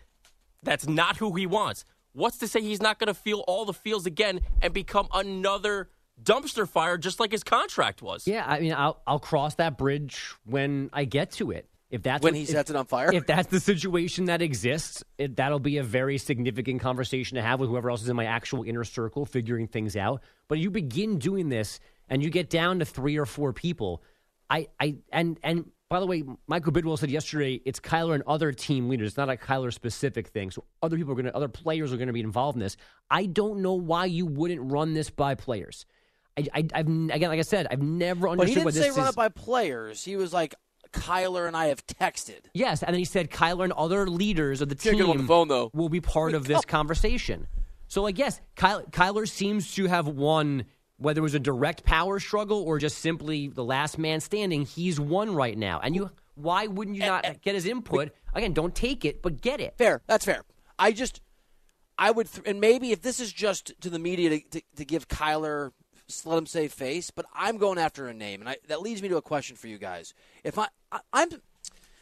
[0.62, 1.84] that's not who he wants.
[2.12, 5.90] What's to say he's not going to feel all the feels again and become another
[6.22, 8.26] dumpster fire just like his contract was?
[8.26, 11.68] Yeah, I mean, I'll I'll cross that bridge when I get to it.
[11.90, 13.10] If that's When what- he if- sets it on fire?
[13.12, 17.60] if that's the situation that exists, it, that'll be a very significant conversation to have
[17.60, 20.22] with whoever else is in my actual inner circle, figuring things out.
[20.48, 24.02] But you begin doing this, and you get down to three or four people.
[24.50, 28.52] I, I, and and by the way, Michael Bidwill said yesterday it's Kyler and other
[28.52, 29.08] team leaders.
[29.08, 30.50] It's not a Kyler specific thing.
[30.50, 32.76] So other people are going to, other players are going to be involved in this.
[33.10, 35.86] I don't know why you wouldn't run this by players.
[36.38, 38.38] I, I, I've again, like I said, I've never understood.
[38.38, 39.10] But he didn't what say run is.
[39.10, 40.04] it by players.
[40.04, 40.54] He was like,
[40.92, 42.40] Kyler and I have texted.
[42.54, 45.24] Yes, and then he said Kyler and other leaders of the Can't team on the
[45.24, 45.70] phone, though.
[45.74, 47.46] will be part of this conversation.
[47.88, 50.64] So, like, yes, Kyler, Kyler seems to have won,
[50.96, 54.64] whether it was a direct power struggle or just simply the last man standing.
[54.64, 56.10] He's won right now, and you.
[56.34, 58.12] Why wouldn't you eh, not eh, get his input?
[58.32, 59.74] Again, don't take it, but get it.
[59.76, 60.02] Fair.
[60.06, 60.42] That's fair.
[60.78, 61.20] I just,
[61.98, 64.84] I would, th- and maybe if this is just to the media to, to, to
[64.84, 65.72] give Kyler, just
[66.24, 69.08] let him save face, but I'm going after a name, and I, that leads me
[69.08, 70.14] to a question for you guys.
[70.44, 71.28] If I, I, I'm,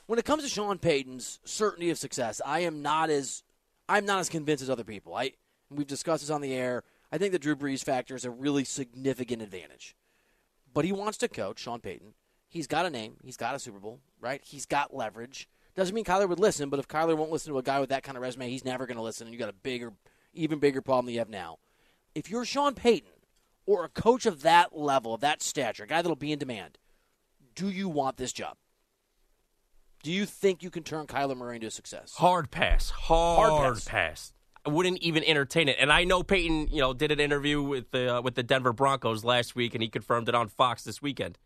[0.07, 3.42] when it comes to Sean Payton's certainty of success, I am not as,
[3.88, 5.14] I'm not as convinced as other people.
[5.14, 5.33] I,
[5.71, 6.85] we've discussed this on the air.
[7.11, 9.97] I think the Drew Brees factor is a really significant advantage,
[10.73, 12.14] but he wants to coach Sean Payton.
[12.49, 13.16] He's got a name.
[13.23, 14.40] He's got a Super Bowl, right?
[14.45, 15.49] He's got leverage.
[15.75, 18.03] Doesn't mean Kyler would listen, but if Kyler won't listen to a guy with that
[18.03, 19.92] kind of resume, he's never going to listen, and you got a bigger,
[20.33, 21.59] even bigger problem than you have now.
[22.14, 23.11] If you're Sean Payton
[23.66, 26.79] or a coach of that level, of that stature, a guy that'll be in demand,
[27.55, 28.57] do you want this job?
[30.02, 32.14] Do you think you can turn Kyler Murray into a success?
[32.16, 32.90] Hard pass.
[32.90, 33.85] Hard, Hard pass.
[33.85, 34.33] pass.
[34.64, 35.76] I wouldn't even entertain it.
[35.79, 38.72] And I know Payton, you know, did an interview with the uh, with the Denver
[38.72, 41.38] Broncos last week, and he confirmed it on Fox this weekend.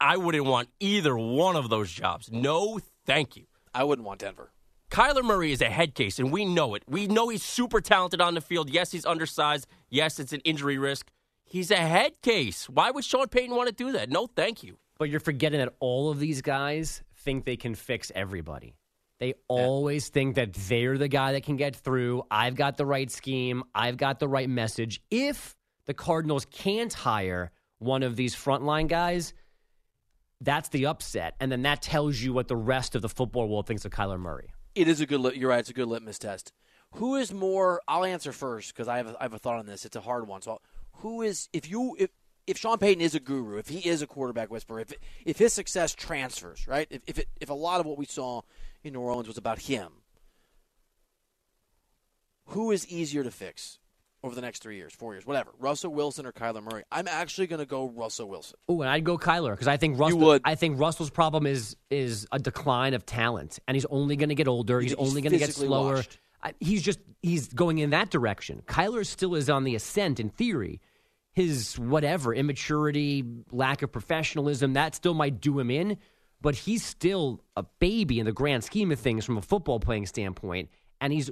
[0.00, 2.30] I wouldn't want either one of those jobs.
[2.30, 3.44] No, thank you.
[3.74, 4.52] I wouldn't want Denver.
[4.90, 6.82] Kyler Murray is a head case, and we know it.
[6.86, 8.70] We know he's super talented on the field.
[8.70, 9.66] Yes, he's undersized.
[9.90, 11.10] Yes, it's an injury risk.
[11.56, 12.68] He's a head case.
[12.68, 14.10] Why would Sean Payton want to do that?
[14.10, 14.76] No, thank you.
[14.98, 18.76] But you're forgetting that all of these guys think they can fix everybody.
[19.20, 22.24] They always think that they're the guy that can get through.
[22.30, 23.64] I've got the right scheme.
[23.74, 25.00] I've got the right message.
[25.10, 29.32] If the Cardinals can't hire one of these frontline guys,
[30.42, 31.36] that's the upset.
[31.40, 34.20] And then that tells you what the rest of the football world thinks of Kyler
[34.20, 34.50] Murray.
[34.74, 35.20] It is a good.
[35.20, 35.60] Lit- you're right.
[35.60, 36.52] It's a good litmus test.
[36.96, 37.80] Who is more?
[37.88, 39.86] I'll answer first because I have a, I have a thought on this.
[39.86, 40.42] It's a hard one.
[40.42, 40.60] So,
[40.96, 42.10] who is if you if
[42.46, 44.92] if Sean Payton is a guru, if he is a quarterback whisperer, if
[45.24, 46.86] if his success transfers, right?
[46.90, 48.42] If if, it, if a lot of what we saw
[48.84, 49.88] in New Orleans was about him,
[52.46, 53.78] who is easier to fix
[54.22, 55.50] over the next three years, four years, whatever?
[55.58, 56.84] Russell Wilson or Kyler Murray?
[56.90, 58.58] I'm actually going to go Russell Wilson.
[58.68, 60.20] Oh, and I'd go Kyler because I think Russell.
[60.20, 60.42] would.
[60.44, 64.34] I think Russell's problem is is a decline of talent, and he's only going to
[64.34, 64.80] get older.
[64.80, 65.96] He's, He's only going to get slower.
[65.96, 66.18] washed.
[66.60, 68.62] He's just he's going in that direction.
[68.66, 70.80] Kyler still is on the ascent in theory.
[71.36, 73.22] His whatever immaturity,
[73.52, 75.98] lack of professionalism, that still might do him in,
[76.40, 80.06] but he's still a baby in the grand scheme of things from a football playing
[80.06, 80.70] standpoint,
[81.00, 81.30] and he's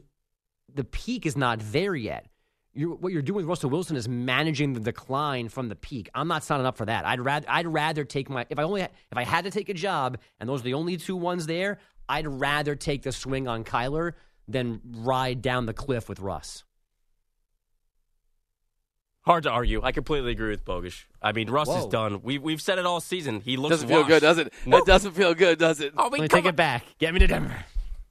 [0.73, 2.27] the peak is not there yet.
[2.75, 6.11] You're, what you're doing with Russell Wilson is managing the decline from the peak.
[6.15, 7.07] I'm not signing up for that.
[7.07, 9.75] I'd rather I'd rather take my if I only if I had to take a
[9.75, 11.79] job and those are the only two ones there,
[12.11, 14.13] I'd rather take the swing on Kyler
[14.49, 16.65] than ride down the cliff with Russ.
[19.27, 19.81] Hard to argue.
[19.83, 21.05] I completely agree with Bogusch.
[21.23, 22.21] I mean, Russ is done.
[22.23, 23.41] We've we've said it all season.
[23.41, 24.09] He looks Doesn't feel washed.
[24.09, 24.53] good, does it?
[24.67, 24.77] No.
[24.79, 25.95] It doesn't feel good, does it?
[25.97, 26.85] Oh, I Let me come take it back.
[26.99, 27.65] Get me to Denver.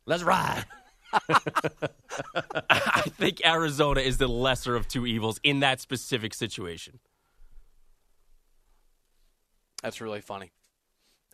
[0.08, 0.66] Let's ride.
[2.70, 7.00] I think Arizona is the lesser of two evils in that specific situation.
[9.84, 10.52] That's really funny.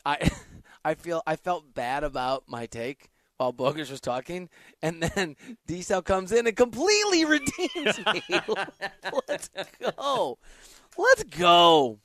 [0.05, 0.29] I
[0.85, 4.49] I feel I felt bad about my take while Bogusch was talking,
[4.81, 8.21] and then Diesel comes in and completely redeems me.
[9.27, 9.49] Let's
[9.79, 10.37] go.
[10.97, 11.99] Let's go.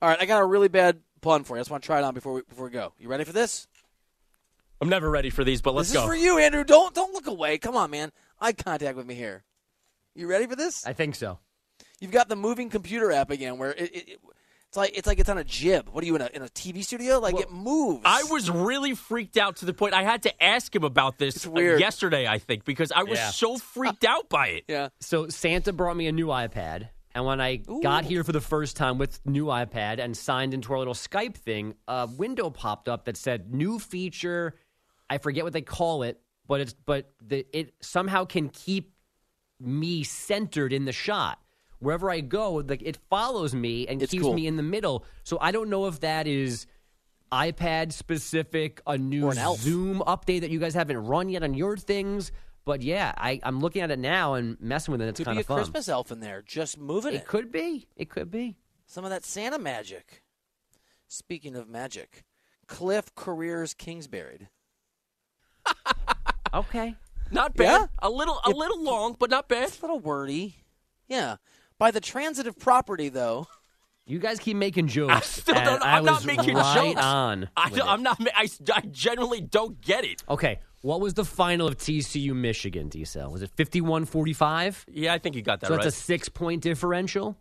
[0.00, 1.60] All right, I got a really bad pun for you.
[1.60, 2.94] I just want to try it on before we before we go.
[2.98, 3.68] You ready for this?
[4.80, 6.08] I'm never ready for these, but let's this go.
[6.08, 6.64] This is for you, Andrew.
[6.64, 7.58] Don't don't look away.
[7.58, 8.10] Come on, man.
[8.40, 9.44] Eye contact with me here.
[10.14, 10.86] You ready for this?
[10.86, 11.38] I think so.
[12.00, 14.20] You've got the moving computer app again, where it, it, it
[14.74, 15.88] it's like it's like it's on a jib.
[15.88, 17.20] What are you in a in a TV studio?
[17.20, 18.02] Like it moves.
[18.04, 21.36] I was really freaked out to the point I had to ask him about this
[21.36, 21.78] It's uh, weird.
[21.78, 23.30] yesterday, I think, because I was Yeah.
[23.30, 24.64] so freaked out by it.
[24.68, 24.88] yeah.
[25.00, 28.76] So Santa brought me a new iPad, and when I got here for the first
[28.76, 33.04] time with new iPad and signed into our little Skype thing, a window popped up
[33.04, 34.56] that said "new feature."
[35.08, 38.90] I forget what they call it, but it's but the, it somehow can keep
[39.60, 41.38] me centered in the shot.
[41.84, 44.34] Wherever I go, like it follows me and It's keeps cool.
[44.34, 45.04] me in the middle.
[45.22, 46.66] So I don't know if that is
[47.30, 49.60] iPad specific, a new Or an elf.
[49.60, 52.32] Zoom update that you guys haven't run yet on your things.
[52.64, 55.08] But yeah, I, I'm looking at it now and messing with it.
[55.08, 55.58] It's Could kind be a of fun.
[55.58, 57.18] Christmas elf in there, just moving it.
[57.18, 57.86] It could be.
[57.96, 58.56] It could be.
[58.86, 60.22] Some of that Santa magic.
[61.06, 62.24] Speaking of magic,
[62.66, 64.48] Cliff Careers Kingsbury.
[66.52, 66.94] Okay.
[67.32, 67.64] Not bad.
[67.80, 67.86] Yeah?
[68.00, 69.64] A little, a little long, but not bad.
[69.64, 70.54] It's a little wordy.
[71.08, 71.36] Yeah.
[71.78, 73.46] By the transitive property, though.
[74.06, 75.12] You guys keep making jokes.
[75.14, 77.00] I still don't- I I'm not making right jokes.
[77.00, 77.48] on.
[77.56, 78.20] I I'm not.
[78.36, 80.22] I, I genuinely don't get it.
[80.28, 83.30] Okay, what was the final of TCU Michigan, Diesel?
[83.32, 84.84] Was it 51-45?
[84.92, 85.82] Yeah, I think you got that So right.
[85.82, 87.36] that's a six-point differential.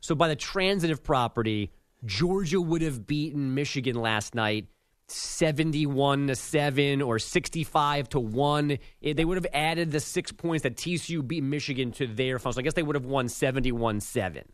[0.00, 1.70] So by the transitive property,
[2.04, 4.66] Georgia would have beaten Michigan last night
[5.10, 8.78] 71 to 7 or 65 to 1.
[9.02, 12.52] Eh, They would have added the 6 points that TCU beat Michigan to their final.
[12.54, 14.44] So I guess they would have won 71-7.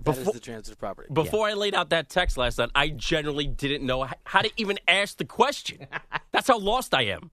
[0.00, 1.08] That is Before- the transitive property.
[1.12, 4.78] Before I laid out that text last night, I generally didn't know how to even
[4.86, 5.86] ask the question.
[6.32, 7.30] That's how lost I am.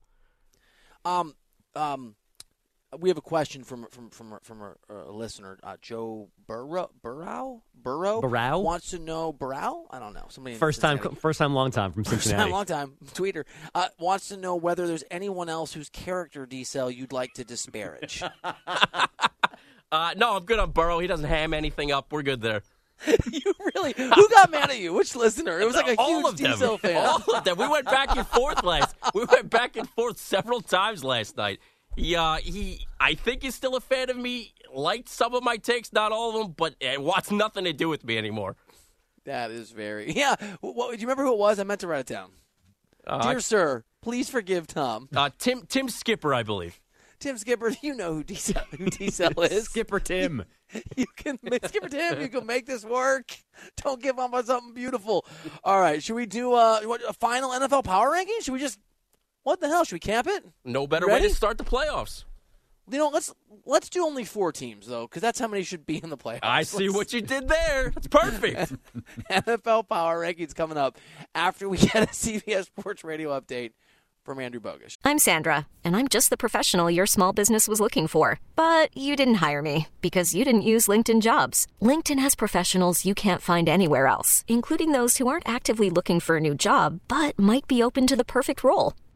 [1.04, 1.34] Um,
[1.76, 2.14] um,
[2.98, 6.90] we have a question from from from from a, a listener, uh, Joe Burrow.
[7.02, 7.62] Burrow.
[7.74, 8.20] Burrow.
[8.20, 8.58] Burrow?
[8.60, 9.86] wants to know Burrow.
[9.90, 10.26] I don't know.
[10.28, 12.44] Somebody First time first time long time from First Cincinnati.
[12.44, 12.92] time, long time.
[13.14, 17.44] Tweeter uh, wants to know whether there's anyone else whose character Diesel you'd like to
[17.44, 18.22] disparage.
[19.92, 20.98] Uh, no, I'm good on Burrow.
[20.98, 22.10] He doesn't ham anything up.
[22.12, 22.62] We're good there.
[23.30, 23.94] you really?
[23.96, 24.92] Who got mad at you?
[24.92, 25.60] Which listener?
[25.60, 26.50] It was like a All huge of them.
[26.50, 26.96] Diesel fan.
[26.96, 27.56] All of them.
[27.58, 28.96] We went back and forth last.
[29.14, 31.60] We went back and forth several times last night.
[31.96, 32.86] Yeah, he.
[33.00, 34.52] I think he's still a fan of me.
[34.72, 37.88] Liked some of my takes, not all of them, but it wants nothing to do
[37.88, 38.56] with me anymore.
[39.24, 40.34] That is very yeah.
[40.60, 41.58] What, do you remember who it was?
[41.58, 42.30] I meant to write it down.
[43.06, 45.08] Uh, Dear sir, please forgive Tom.
[45.14, 46.80] uh, Tim Tim Skipper, I believe.
[47.20, 49.64] Tim Skipper, you know who Diesel, who Diesel is.
[49.64, 50.44] Skipper Tim.
[50.96, 52.20] You can Skipper Tim.
[52.20, 53.36] You can make this work.
[53.82, 55.24] Don't give up on something beautiful.
[55.62, 58.36] All right, should we do uh, what, a final NFL power ranking?
[58.40, 58.78] Should we just
[59.44, 59.84] what the hell?
[59.84, 60.44] Should we camp it?
[60.64, 61.22] No better Ready?
[61.22, 62.24] way to start the playoffs.
[62.90, 63.32] You know, let's
[63.64, 66.40] let's do only four teams though, because that's how many should be in the playoffs.
[66.42, 67.90] I see Let's- what you did there.
[67.94, 68.72] That's perfect.
[69.30, 70.98] NFL power rankings coming up
[71.34, 73.70] after we get a CBS Sports Radio update
[74.22, 74.96] from Andrew Bogusch.
[75.04, 78.38] I'm Sandra, and I'm just the professional your small business was looking for.
[78.56, 81.66] But you didn't hire me because you didn't use LinkedIn jobs.
[81.82, 86.36] LinkedIn has professionals you can't find anywhere else, including those who aren't actively looking for
[86.36, 88.94] a new job but might be open to the perfect role,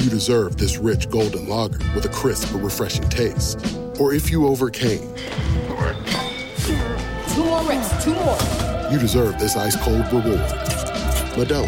[0.00, 3.58] you deserve this rich golden lager with a crisp but refreshing taste.
[4.00, 5.00] Or if you overcame,
[7.34, 8.36] Two more reps, two more.
[8.92, 10.40] you deserve this ice cold reward.
[11.36, 11.66] Modelo,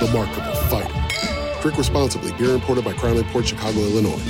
[0.00, 1.60] the Markable Fighter.
[1.62, 2.32] Drink responsibly.
[2.32, 4.20] Beer imported by Crown Port Chicago, Illinois.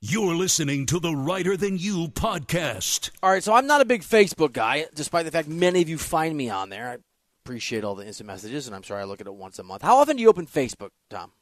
[0.00, 3.10] You're listening to the Reiter Than You podcast.
[3.22, 5.98] All right, so I'm not a big Facebook guy, despite the fact many of you
[5.98, 6.88] find me on there.
[6.90, 6.96] I
[7.44, 9.82] appreciate all the instant messages, and I'm sorry I look at it once a month.
[9.82, 11.32] How often do you open Facebook, Tom?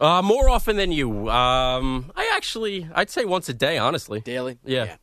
[0.00, 1.28] Uh, more often than you.
[1.28, 4.20] Um, I actually, I'd say once a day, honestly.
[4.20, 4.58] Daily?
[4.64, 4.96] Yeah.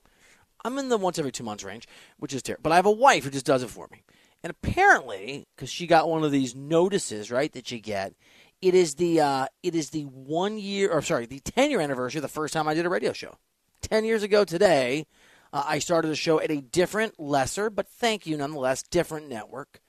[0.64, 1.88] I'm in the once every two months range,
[2.18, 2.64] which is terrible.
[2.64, 4.04] But I have a wife who just does it for me.
[4.41, 8.14] And apparently, because she got one of these notices, right, that you get,
[8.62, 12.20] it is the uh, it is the one year, or sorry, the ten year anniversary
[12.20, 13.36] of the first time I did a radio show.
[13.82, 15.06] Ten years ago today,
[15.52, 19.82] uh, I started a show at a different, lesser, but thank you nonetheless, different network.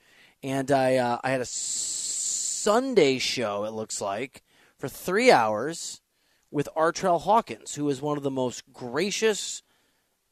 [0.43, 3.65] And I uh, I had a Sunday show.
[3.65, 4.43] It looks like
[4.79, 6.01] for three hours
[6.51, 9.63] with Artrell Hawkins, who is one of the most gracious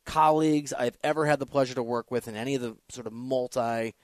[0.04, 3.12] colleagues I've ever had the pleasure to work with in any of the sort of
[3.12, 3.94] multi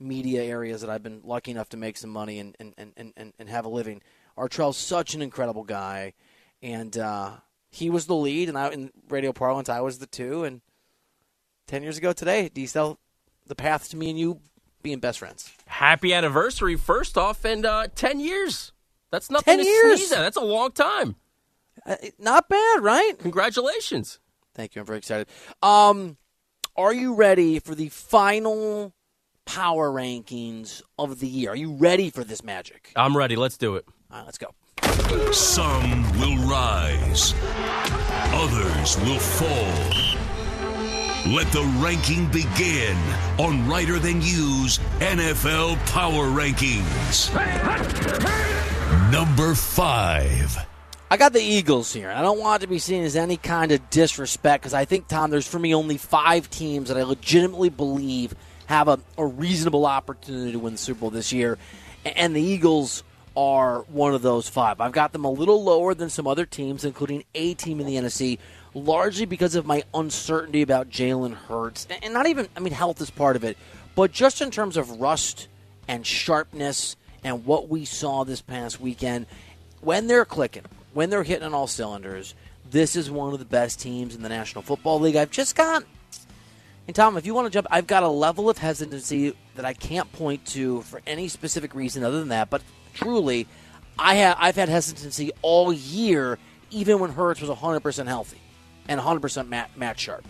[0.00, 3.32] media areas that I've been lucky enough to make some money and, and, and, and,
[3.38, 4.00] and have a living.
[4.36, 6.14] Artrell's such an incredible guy.
[6.62, 7.32] And uh,
[7.70, 10.44] he was the lead, and I, in radio parlance, I was the two.
[10.44, 10.60] And
[11.66, 12.98] 10 years ago today, Diesel,
[13.46, 14.40] the path to me and you
[14.82, 15.52] being best friends.
[15.66, 18.72] Happy anniversary, first off, and uh, 10 years.
[19.10, 19.98] That's nothing 10 to years?
[19.98, 20.20] sneeze at.
[20.20, 21.16] That's a long time.
[21.86, 23.14] Uh, not bad, right?
[23.18, 24.18] Congratulations.
[24.54, 24.80] Thank you.
[24.80, 25.28] I'm very excited.
[25.62, 26.16] Um,
[26.76, 28.92] are you ready for the final
[29.48, 31.50] power rankings of the year.
[31.50, 32.92] Are you ready for this magic?
[32.94, 33.34] I'm ready.
[33.34, 33.86] Let's do it.
[34.10, 34.52] All right, let's go.
[35.32, 37.34] Some will rise,
[38.32, 40.14] others will fall.
[41.34, 42.96] Let the ranking begin
[43.38, 47.34] on Reiter Than You's NFL Power Rankings.
[49.10, 50.56] Number five.
[51.10, 52.10] I got the Eagles here.
[52.10, 55.08] I don't want it to be seen as any kind of disrespect because I think,
[55.08, 58.34] Tom, there's for me only five teams that I legitimately believe
[58.66, 61.56] have a, a reasonable opportunity to win the Super Bowl this year.
[62.04, 63.02] And the Eagles
[63.34, 64.80] are one of those five.
[64.80, 67.94] I've got them a little lower than some other teams, including a team in the
[67.94, 68.38] NFC,
[68.74, 71.86] largely because of my uncertainty about Jalen Hurts.
[72.02, 73.56] And not even, I mean, health is part of it,
[73.94, 75.48] but just in terms of rust
[75.86, 76.96] and sharpness
[77.28, 79.26] and what we saw this past weekend,
[79.82, 80.64] when they're clicking,
[80.94, 82.34] when they're hitting on all cylinders,
[82.70, 85.14] this is one of the best teams in the National Football League.
[85.14, 85.84] I've just got,
[86.86, 89.74] and Tom, if you want to jump, I've got a level of hesitancy that I
[89.74, 92.48] can't point to for any specific reason other than that.
[92.48, 92.62] But
[92.94, 93.46] truly,
[93.98, 96.38] I have I've had hesitancy all year,
[96.70, 98.40] even when Hurts was 100 percent healthy
[98.88, 100.24] and 100 percent match sharp.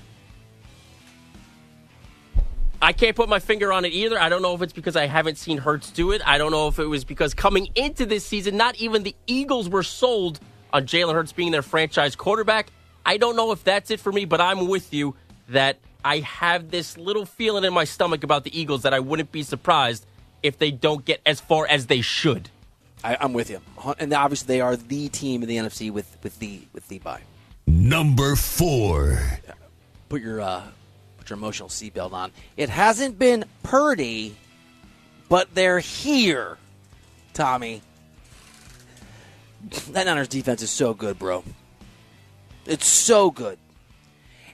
[2.81, 4.19] I can't put my finger on it either.
[4.19, 6.23] I don't know if it's because I haven't seen Hurts do it.
[6.25, 9.69] I don't know if it was because coming into this season, not even the Eagles
[9.69, 10.39] were sold
[10.73, 12.71] on Jalen Hurts being their franchise quarterback.
[13.05, 15.17] I don't know if that's it for me, but I'm with you
[15.49, 19.33] that I have this little feeling in my stomach about the Eagles that I wouldn't
[19.33, 20.07] be surprised
[20.43, 22.49] if they don't get as far as they should.
[23.03, 23.61] I, am with you,
[23.99, 27.21] and obviously they are the team in the NFC with with the with the bye.
[27.67, 29.21] Number four.
[30.09, 30.71] Put your uh, put
[31.31, 32.33] your emotional seatbelt on.
[32.57, 34.37] It hasn't been Purdy,
[35.29, 36.59] but they're here,
[37.35, 37.83] Tommy.
[39.91, 41.45] That Niners defense is so good, bro.
[42.67, 43.59] It's so good.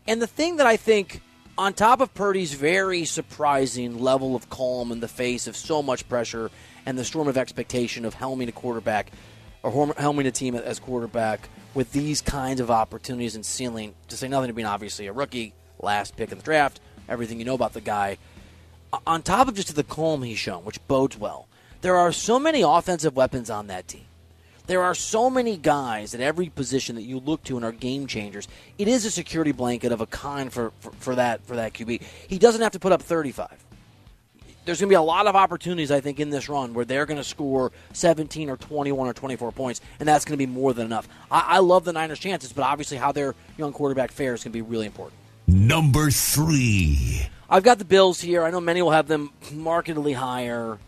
[0.06, 1.20] And the thing that I think,
[1.56, 6.08] on top of Purdy's very surprising level of calm in the face of so much
[6.08, 6.50] pressure
[6.86, 9.10] and the storm of expectation of helming a quarterback
[9.62, 14.28] or helming a team as quarterback with these kinds of opportunities and ceiling, to say
[14.28, 17.72] nothing to being obviously a rookie, last pick in the draft, everything you know about
[17.72, 18.18] the guy.
[19.06, 21.48] On top of just the calm he's shown, which bodes well,
[21.80, 24.06] there are so many offensive weapons on that team.
[24.66, 28.06] There are so many guys at every position that you look to and are game
[28.06, 28.48] changers.
[28.78, 32.02] It is a security blanket of a kind for, for, for that for that QB.
[32.28, 33.64] He doesn't have to put up 35.
[34.64, 37.04] There's going to be a lot of opportunities, I think, in this run where they're
[37.04, 40.72] going to score 17 or 21 or 24 points, and that's going to be more
[40.72, 41.06] than enough.
[41.30, 44.62] I, I love the Niners' chances, but obviously how their young quarterback fares can be
[44.62, 45.18] really important.
[45.46, 47.26] Number three.
[47.48, 48.44] I've got the Bills here.
[48.44, 50.78] I know many will have them markedly higher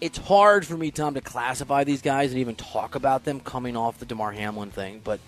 [0.00, 3.76] it's hard for me, Tom, to classify these guys and even talk about them coming
[3.76, 5.00] off the Damar Hamlin thing.
[5.02, 5.20] But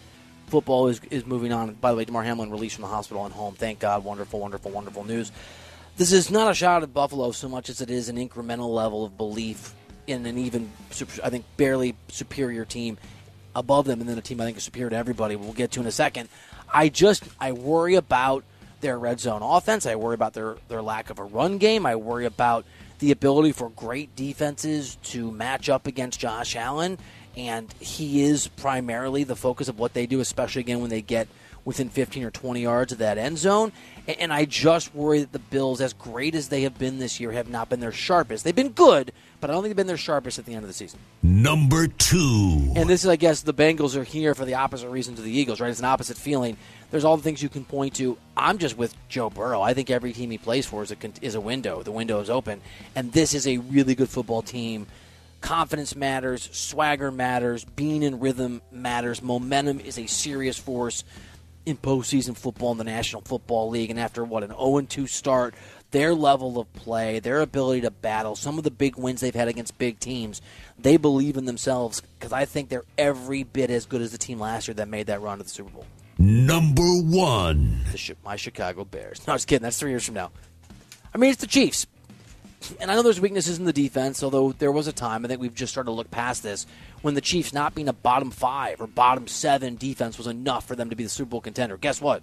[0.49, 1.73] football is, is moving on.
[1.75, 3.55] By the way, Damar Hamlin released from the hospital and home.
[3.55, 4.05] Thank God.
[4.05, 5.33] Wonderful, wonderful, wonderful news.
[5.97, 9.05] This is not a shot at Buffalo so much as it is an incremental level
[9.05, 9.75] of belief
[10.07, 10.71] in an even,
[11.23, 12.99] I think, barely superior team
[13.55, 15.35] above them, and then a team I think is superior to everybody.
[15.35, 16.29] We'll get to in a second.
[16.73, 18.45] I just I worry about
[18.81, 19.87] their red zone offense.
[19.87, 21.87] I worry about their their lack of a run game.
[21.87, 22.65] I worry about
[22.99, 26.99] the ability for great defenses to match up against Josh Allen,
[27.37, 31.29] and he is primarily the focus of what they do, especially again when they get
[31.69, 33.73] within 15 or 20 yards of that end zone.
[34.19, 37.31] And I just worry that the Bills, as great as they have been this year,
[37.33, 38.43] have not been their sharpest.
[38.43, 40.69] They've been good, but I don't think they've been their sharpest at the end of
[40.69, 40.99] the season.
[41.23, 42.73] Number two.
[42.75, 45.31] And this is, I guess, the Bengals are here for the opposite reason to the
[45.31, 45.69] Eagles, right?
[45.69, 46.57] It's an opposite feeling.
[46.91, 48.17] There's all the things you can point to.
[48.35, 49.61] I'm just with Joe Burrow.
[49.61, 51.83] I think every team he plays for is a, is a window.
[51.83, 52.63] The window is open.
[52.97, 54.87] And this is a really good football team.
[55.43, 61.05] Confidence matters, swagger matters, being in rhythm matters, momentum is a serious force
[61.69, 63.91] in postseason football in the National Football League.
[63.91, 65.55] And after what an 0 2 start,
[65.91, 69.49] their level of play, their ability to battle, some of the big wins they've had
[69.49, 70.43] against big teams,
[70.79, 74.41] they believe in themselves because I think they're every bit as good as the team
[74.41, 75.87] last year that made that run to the Super Bowl.
[76.19, 77.85] Number one.
[78.25, 79.27] my Chicago Bears.
[79.27, 79.63] No, I was kidding.
[79.63, 80.33] That's three years from now.
[81.15, 81.87] I mean, it's the Chiefs.
[82.81, 85.41] And I know there's weaknesses in the defense, although there was a time, I think
[85.41, 86.67] we've just started to look past this,
[87.03, 90.75] when the Chiefs not being a bottom five or bottom seven defense was enough for
[90.75, 91.77] them to be the Super Bowl contender.
[91.77, 92.23] Guess what?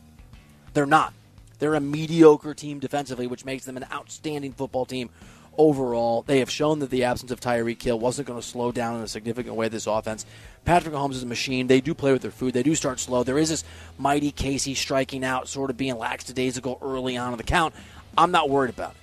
[0.73, 1.13] They're not.
[1.59, 5.09] They're a mediocre team defensively, which makes them an outstanding football team
[5.57, 6.21] overall.
[6.23, 9.03] They have shown that the absence of Tyreek Hill wasn't going to slow down in
[9.03, 10.25] a significant way this offense.
[10.65, 11.67] Patrick Mahomes is a machine.
[11.67, 12.53] They do play with their food.
[12.53, 13.23] They do start slow.
[13.23, 13.63] There is this
[13.97, 17.73] mighty Casey striking out, sort of being lackadaisical early on in the count.
[18.17, 18.97] I'm not worried about it.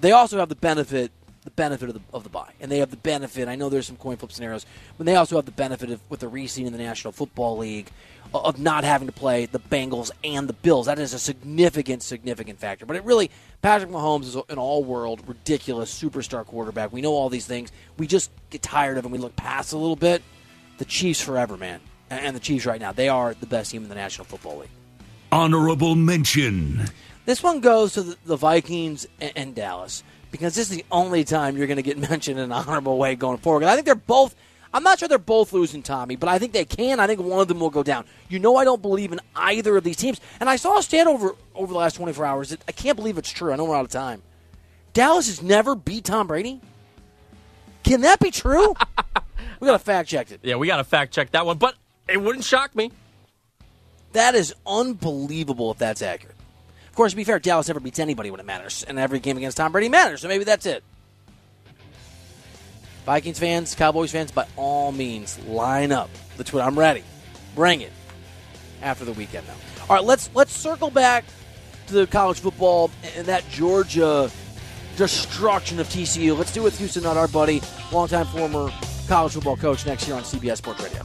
[0.00, 1.12] They also have the benefit
[1.46, 3.46] the benefit of the of the bye, and they have the benefit.
[3.46, 4.66] I know there's some coin flip scenarios,
[4.98, 7.88] but they also have the benefit of with the reseeding in the National Football League
[8.34, 10.86] of not having to play the Bengals and the Bills.
[10.86, 12.84] That is a significant, significant factor.
[12.84, 13.30] But it really,
[13.62, 16.92] Patrick Mahomes is an all-world, ridiculous superstar quarterback.
[16.92, 17.70] We know all these things.
[17.96, 19.12] We just get tired of him.
[19.12, 20.22] We look past a little bit.
[20.78, 21.80] The Chiefs forever, man,
[22.10, 22.90] and the Chiefs right now.
[22.90, 24.70] They are the best team in the National Football League.
[25.30, 26.88] Honorable mention.
[27.26, 31.24] This one goes to the, the Vikings and, and, Dallas because this is the only
[31.24, 33.64] time you're going to get mentioned in an honorable way going forward.
[33.64, 34.34] And I think they're both.
[34.72, 37.00] I'm not sure they're both losing Tommy, but I think they can.
[37.00, 38.04] I think one of them will go down.
[38.28, 40.20] You know, I don't believe in either of these teams.
[40.38, 42.50] And I saw a stat over over the last 24 hours.
[42.50, 43.52] That I can't believe it's true.
[43.52, 44.22] I know we're out of time.
[44.92, 46.60] Dallas has never beat Tom Brady.
[47.82, 48.74] Can that be true?
[49.60, 50.40] we got to fact check it.
[50.42, 51.74] Yeah, we got to fact check that one, but
[52.08, 52.92] it wouldn't shock me.
[54.12, 56.35] That is unbelievable if that's accurate.
[56.96, 59.36] Of course, to be fair, Dallas never beats anybody when it matters, and every game
[59.36, 60.82] against Tom Brady matters, so maybe that's it.
[63.04, 66.08] Vikings fans, Cowboys fans, by all means, line up.
[66.38, 66.66] The Twitter.
[66.66, 67.04] I'm ready.
[67.54, 67.92] Bring it.
[68.80, 69.52] After the weekend, now.
[69.90, 71.26] All right, let's let's circle back
[71.88, 74.30] to the college football and that Georgia
[74.96, 76.34] destruction of TCU.
[76.34, 77.60] Let's do it with Houston Nutt our buddy,
[77.92, 78.72] longtime former
[79.06, 81.04] college football coach, next year on CBS Sports Radio.